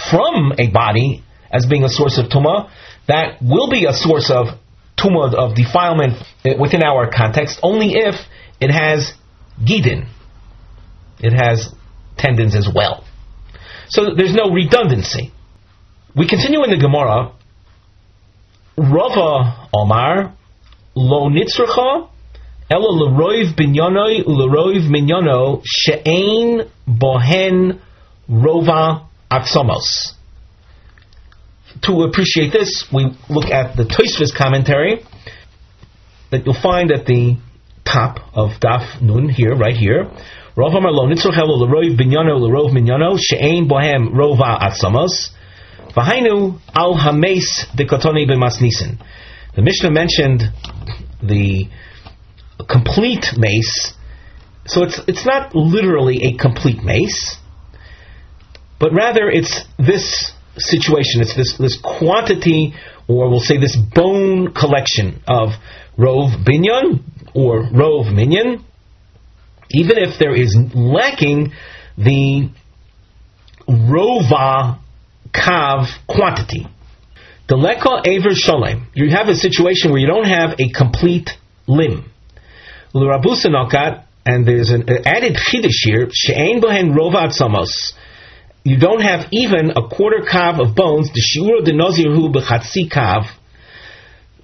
from 0.09 0.53
a 0.57 0.69
body 0.69 1.23
as 1.51 1.65
being 1.65 1.83
a 1.83 1.89
source 1.89 2.17
of 2.17 2.25
tuma, 2.27 2.69
that 3.07 3.41
will 3.41 3.69
be 3.69 3.85
a 3.85 3.93
source 3.93 4.31
of 4.31 4.47
tuma 4.97 5.33
of 5.33 5.55
defilement 5.55 6.23
eh, 6.45 6.53
within 6.59 6.83
our 6.83 7.09
context 7.11 7.59
only 7.63 7.93
if 7.95 8.15
it 8.59 8.71
has 8.71 9.13
gidin. 9.61 10.07
It 11.23 11.33
has 11.33 11.73
tendons 12.17 12.55
as 12.55 12.67
well. 12.73 13.05
So 13.87 14.13
there's 14.15 14.33
no 14.33 14.51
redundancy. 14.51 15.31
We 16.15 16.27
continue 16.27 16.63
in 16.63 16.69
the 16.69 16.77
Gemara. 16.77 17.31
Rava 18.77 19.69
Omar 19.73 20.35
lo 20.95 21.29
nitzracha 21.29 22.09
elo 22.69 22.91
leroiv 23.01 23.55
binyanoi 23.55 24.25
uleroiv 24.25 24.89
minyono 24.89 25.61
she'ein 25.65 26.69
bohen 26.87 27.79
rova 28.29 29.07
aksomos. 29.31 30.13
To 31.83 32.03
appreciate 32.03 32.51
this, 32.51 32.85
we 32.93 33.15
look 33.29 33.45
at 33.45 33.75
the 33.75 33.83
Tosfos 33.83 34.35
commentary 34.35 35.03
that 36.31 36.45
you'll 36.45 36.61
find 36.61 36.91
at 36.91 37.05
the 37.05 37.37
top 37.85 38.19
of 38.33 38.51
Daf 38.61 39.01
Nun 39.01 39.29
here, 39.29 39.55
right 39.55 39.75
here. 39.75 40.09
Rav 40.55 40.73
Amar 40.73 40.91
lo 40.91 41.07
nitzroch 41.07 41.37
elo 41.37 41.57
leroiv 41.65 41.97
binyono 41.97 42.37
ulerov 42.37 42.71
minyono 42.71 43.17
she'ein 43.17 43.67
bohem 43.67 44.13
rova 44.13 44.59
aksomos. 44.61 45.31
V'hainu 45.95 46.59
al 46.75 46.95
hames 46.95 47.65
dekotoni 47.75 48.27
b'masnisin. 48.27 48.97
The 49.55 49.61
Mishnah 49.61 49.91
mentioned 49.91 50.43
the 51.21 51.67
complete 52.69 53.25
mace, 53.37 53.93
so 54.65 54.83
it's 54.83 54.99
it's 55.07 55.25
not 55.25 55.55
literally 55.55 56.23
a 56.23 56.37
complete 56.37 56.83
mace, 56.83 57.37
but 58.79 58.93
rather 58.93 59.29
it's 59.29 59.61
this 59.77 60.31
situation, 60.57 61.21
it's 61.21 61.35
this 61.35 61.57
this 61.57 61.79
quantity, 61.81 62.73
or 63.07 63.29
we'll 63.29 63.39
say 63.39 63.57
this 63.57 63.75
bone 63.75 64.53
collection 64.53 65.21
of 65.27 65.49
rove 65.97 66.31
binyan 66.45 67.01
or 67.33 67.63
rov 67.63 68.13
minyan, 68.13 68.63
even 69.71 69.97
if 69.97 70.19
there 70.19 70.35
is 70.35 70.55
lacking 70.73 71.51
the 71.97 72.49
rova 73.67 74.79
kav 75.33 75.87
quantity. 76.07 76.67
The 77.47 77.55
leka 77.55 78.01
aver 78.05 78.29
sholem. 78.29 78.85
You 78.93 79.09
have 79.09 79.27
a 79.27 79.35
situation 79.35 79.91
where 79.91 79.99
you 79.99 80.07
don't 80.07 80.27
have 80.27 80.59
a 80.59 80.69
complete 80.69 81.29
limb. 81.67 82.09
L'rabusa 82.93 83.47
nokat, 83.47 84.05
and 84.25 84.47
there's 84.47 84.69
an 84.69 84.87
added 85.05 85.35
chiddush 85.35 85.83
here. 85.83 86.07
She'ein 86.11 86.61
bohen 86.61 86.93
rova 86.93 87.27
atzamos. 87.27 87.93
You 88.63 88.79
don't 88.79 89.01
have 89.01 89.27
even 89.31 89.71
a 89.71 89.89
quarter 89.89 90.25
kav 90.25 90.61
of 90.61 90.75
bones. 90.75 91.11
The 91.11 91.21
shiura 91.21 91.65
de 91.65 91.73
nozirhu 91.73 92.33
bechatzi 92.33 92.89
kav. 92.89 93.25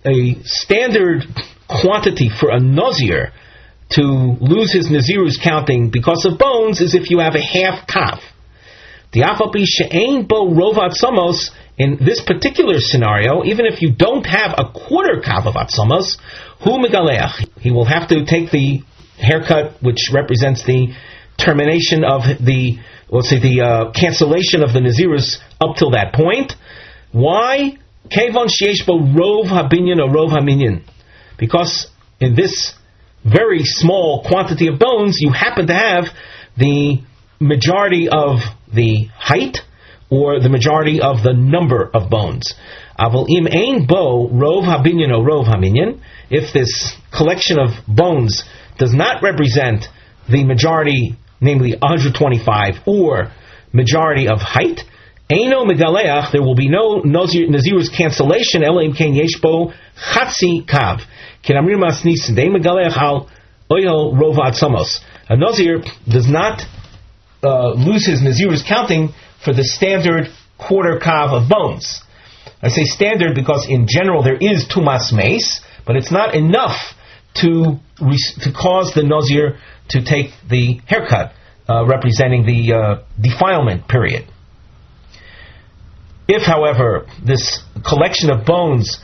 A 0.06 0.44
standard 0.44 1.24
quantity 1.70 2.30
for 2.30 2.50
a 2.50 2.60
nazir 2.60 3.32
to 3.92 4.02
lose 4.02 4.74
his 4.74 4.88
nazirus 4.88 5.42
counting 5.42 5.90
because 5.90 6.26
of 6.26 6.38
bones 6.38 6.82
is 6.82 6.94
if 6.96 7.10
you 7.10 7.20
have 7.20 7.36
a 7.36 7.42
half 7.42 7.88
kav. 7.88 8.20
The 9.12 9.22
afapi 9.22 9.66
she'ein 9.66 10.28
bo 10.28 10.50
rovat 10.50 10.94
somos 11.02 11.50
in 11.78 11.98
this 12.00 12.22
particular 12.22 12.76
scenario, 12.80 13.44
even 13.46 13.66
if 13.66 13.82
you 13.82 13.92
don't 13.92 14.26
have 14.26 14.54
a 14.58 14.72
quarter 14.72 15.22
kav 15.22 15.48
of 15.48 15.56
atzamos, 15.56 16.18
hu 16.64 16.78
megaleach. 16.78 17.48
He 17.60 17.72
will 17.72 17.86
have 17.86 18.10
to 18.10 18.26
take 18.26 18.52
the 18.52 18.84
haircut, 19.18 19.82
which 19.82 20.10
represents 20.14 20.64
the 20.66 20.94
termination 21.38 22.04
of 22.04 22.24
the, 22.40 22.78
let's 23.10 23.30
say, 23.30 23.40
the 23.40 23.62
uh, 23.62 23.92
cancellation 23.92 24.62
of 24.62 24.74
the 24.74 24.80
nazirus 24.80 25.38
up 25.60 25.78
till 25.78 25.92
that 25.92 26.14
point. 26.14 26.54
Why? 27.12 27.78
Kevon 28.10 28.50
sheyesh 28.50 28.86
bo 28.86 29.00
rov 29.00 29.46
habinyan 29.46 29.98
or 29.98 30.10
rov 30.14 30.30
haminyan. 30.30 30.84
Because 31.40 31.88
in 32.20 32.36
this 32.36 32.74
very 33.24 33.64
small 33.64 34.24
quantity 34.28 34.68
of 34.68 34.80
bones, 34.80 35.18
you 35.20 35.32
happen 35.32 35.68
to 35.68 35.74
have 35.74 36.06
the 36.58 37.02
majority 37.40 38.10
of 38.10 38.40
the 38.74 39.08
height 39.18 39.60
or 40.10 40.40
the 40.40 40.50
majority 40.50 41.00
of 41.02 41.24
the 41.24 41.34
number 41.34 41.90
of 41.94 42.10
bones. 42.10 42.54
Aval 43.00 43.28
im 43.30 43.48
ein 43.48 43.88
bo 43.88 44.28
rov 44.28 44.64
habinyan 44.64 45.16
or 45.16 45.24
rov 45.24 45.46
haminyan. 45.48 46.02
If 46.30 46.54
this 46.54 46.94
collection 47.16 47.58
of 47.60 47.70
bones 47.88 48.44
does 48.78 48.94
not 48.94 49.24
represent 49.24 49.86
the 50.30 50.44
majority, 50.44 51.16
namely 51.40 51.72
125, 51.72 52.76
or 52.86 53.32
majority 53.72 54.28
of 54.28 54.40
height, 54.40 54.82
Eino 55.32 55.64
megaleach, 55.64 56.32
there 56.32 56.42
will 56.42 56.56
be 56.56 56.68
no 56.68 57.02
nazirus 57.02 57.96
cancellation. 57.96 58.64
Elohim 58.64 58.94
ken 58.94 59.14
yeshbo 59.14 59.72
chatzi 59.96 60.66
kav. 60.68 61.02
Kenamrim 61.44 61.78
masnisin 61.78 62.36
de 62.36 62.48
megaleach 62.48 62.98
al 62.98 63.30
oil 63.72 64.16
rovat 64.16 64.60
somos. 64.60 65.00
A 65.30 65.38
nazir 65.38 65.84
does 66.08 66.28
not 66.28 66.64
uh, 67.44 67.74
lose 67.74 68.08
his 68.08 68.22
nazirus 68.22 68.68
counting 68.68 69.10
for 69.46 69.54
the 69.54 69.64
standard 69.64 70.30
quarter 70.58 71.00
kav 71.00 71.32
of 71.32 71.48
bones. 71.48 72.02
I 72.64 72.70
say 72.70 72.86
standard 72.86 73.36
because 73.36 73.68
in 73.70 73.86
general 73.88 74.24
there 74.24 74.36
is 74.36 74.68
tumas 74.68 75.14
mace, 75.14 75.62
but 75.86 75.96
it's 75.96 76.12
not 76.12 76.34
enough 76.34 76.96
to 77.36 77.78
to 78.00 78.52
cause 78.52 78.94
the 78.96 79.04
nazir 79.04 79.60
to 79.90 80.04
take 80.04 80.32
the 80.50 80.82
haircut, 80.88 81.34
uh, 81.70 81.86
representing 81.86 82.48
the 82.48 82.74
uh, 82.74 83.04
defilement 83.22 83.88
period. 83.88 84.26
If, 86.32 86.44
however, 86.44 87.08
this 87.26 87.60
collection 87.84 88.30
of 88.30 88.46
bones, 88.46 89.00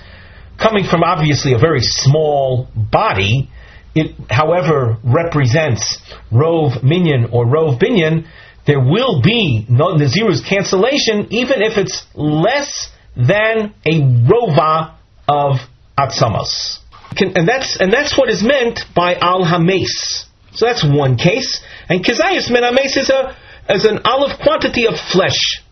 coming 0.61 0.85
from 0.85 1.01
obviously 1.03 1.53
a 1.53 1.57
very 1.57 1.81
small 1.81 2.69
body, 2.75 3.49
it, 3.95 4.15
however, 4.29 4.97
represents 5.03 5.99
Rove 6.31 6.83
Minyan 6.83 7.29
or 7.31 7.47
Rove 7.47 7.79
Binyan, 7.79 8.27
there 8.67 8.79
will 8.79 9.23
be 9.23 9.65
no 9.67 9.95
Nazir's 9.95 10.43
cancellation, 10.47 11.27
even 11.31 11.63
if 11.63 11.77
it's 11.77 12.05
less 12.13 12.89
than 13.15 13.73
a 13.83 14.01
Rova 14.29 14.95
of 15.27 15.55
Atzamos. 15.97 16.77
And 17.17 17.47
that's, 17.47 17.77
and 17.79 17.91
that's 17.91 18.15
what 18.15 18.29
is 18.29 18.43
meant 18.43 18.81
by 18.95 19.15
Al 19.15 19.43
Hames. 19.45 20.25
So 20.53 20.67
that's 20.67 20.85
one 20.85 21.17
case. 21.17 21.59
And 21.89 22.05
Kizayas 22.05 22.51
Men 22.51 22.63
Hames 22.63 22.95
is, 22.97 23.09
a, 23.09 23.35
is 23.69 23.85
an 23.85 24.01
olive 24.05 24.37
quantity 24.43 24.85
of 24.85 24.93
flesh. 25.11 25.63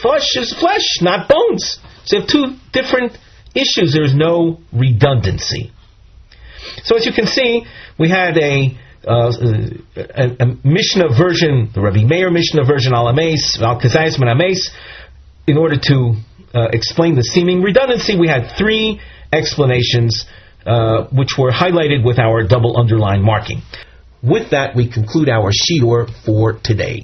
Flesh 0.00 0.36
is 0.36 0.54
flesh, 0.54 1.00
not 1.00 1.28
bones. 1.28 1.78
So 2.04 2.16
you 2.16 2.20
have 2.22 2.30
two 2.30 2.56
different 2.72 3.16
issues. 3.54 3.94
There 3.94 4.04
is 4.04 4.14
no 4.14 4.60
redundancy. 4.72 5.72
So 6.84 6.96
as 6.96 7.06
you 7.06 7.12
can 7.12 7.26
see, 7.26 7.64
we 7.98 8.08
had 8.08 8.36
a 8.38 8.76
uh, 9.06 9.32
a, 9.96 10.24
a, 10.40 10.46
Mishnah 10.64 11.10
version, 11.16 11.70
the 11.72 11.80
Rabbi 11.80 12.02
Meir 12.02 12.28
Mishnah 12.28 12.64
version, 12.64 12.92
al 12.92 13.08
Ames, 13.08 13.56
al 13.60 13.80
Kazayas 13.80 14.20
Ames. 14.20 14.70
In 15.46 15.56
order 15.56 15.76
to 15.78 16.14
uh, 16.52 16.68
explain 16.72 17.14
the 17.14 17.22
seeming 17.22 17.62
redundancy, 17.62 18.18
we 18.18 18.26
had 18.26 18.56
three 18.58 19.00
explanations 19.32 20.26
uh, 20.66 21.06
which 21.12 21.38
were 21.38 21.52
highlighted 21.52 22.04
with 22.04 22.18
our 22.18 22.42
double 22.46 22.76
underline 22.76 23.22
marking. 23.22 23.62
With 24.22 24.50
that, 24.50 24.74
we 24.74 24.90
conclude 24.90 25.28
our 25.28 25.52
shiur 25.52 26.10
for 26.24 26.54
today. 26.64 26.94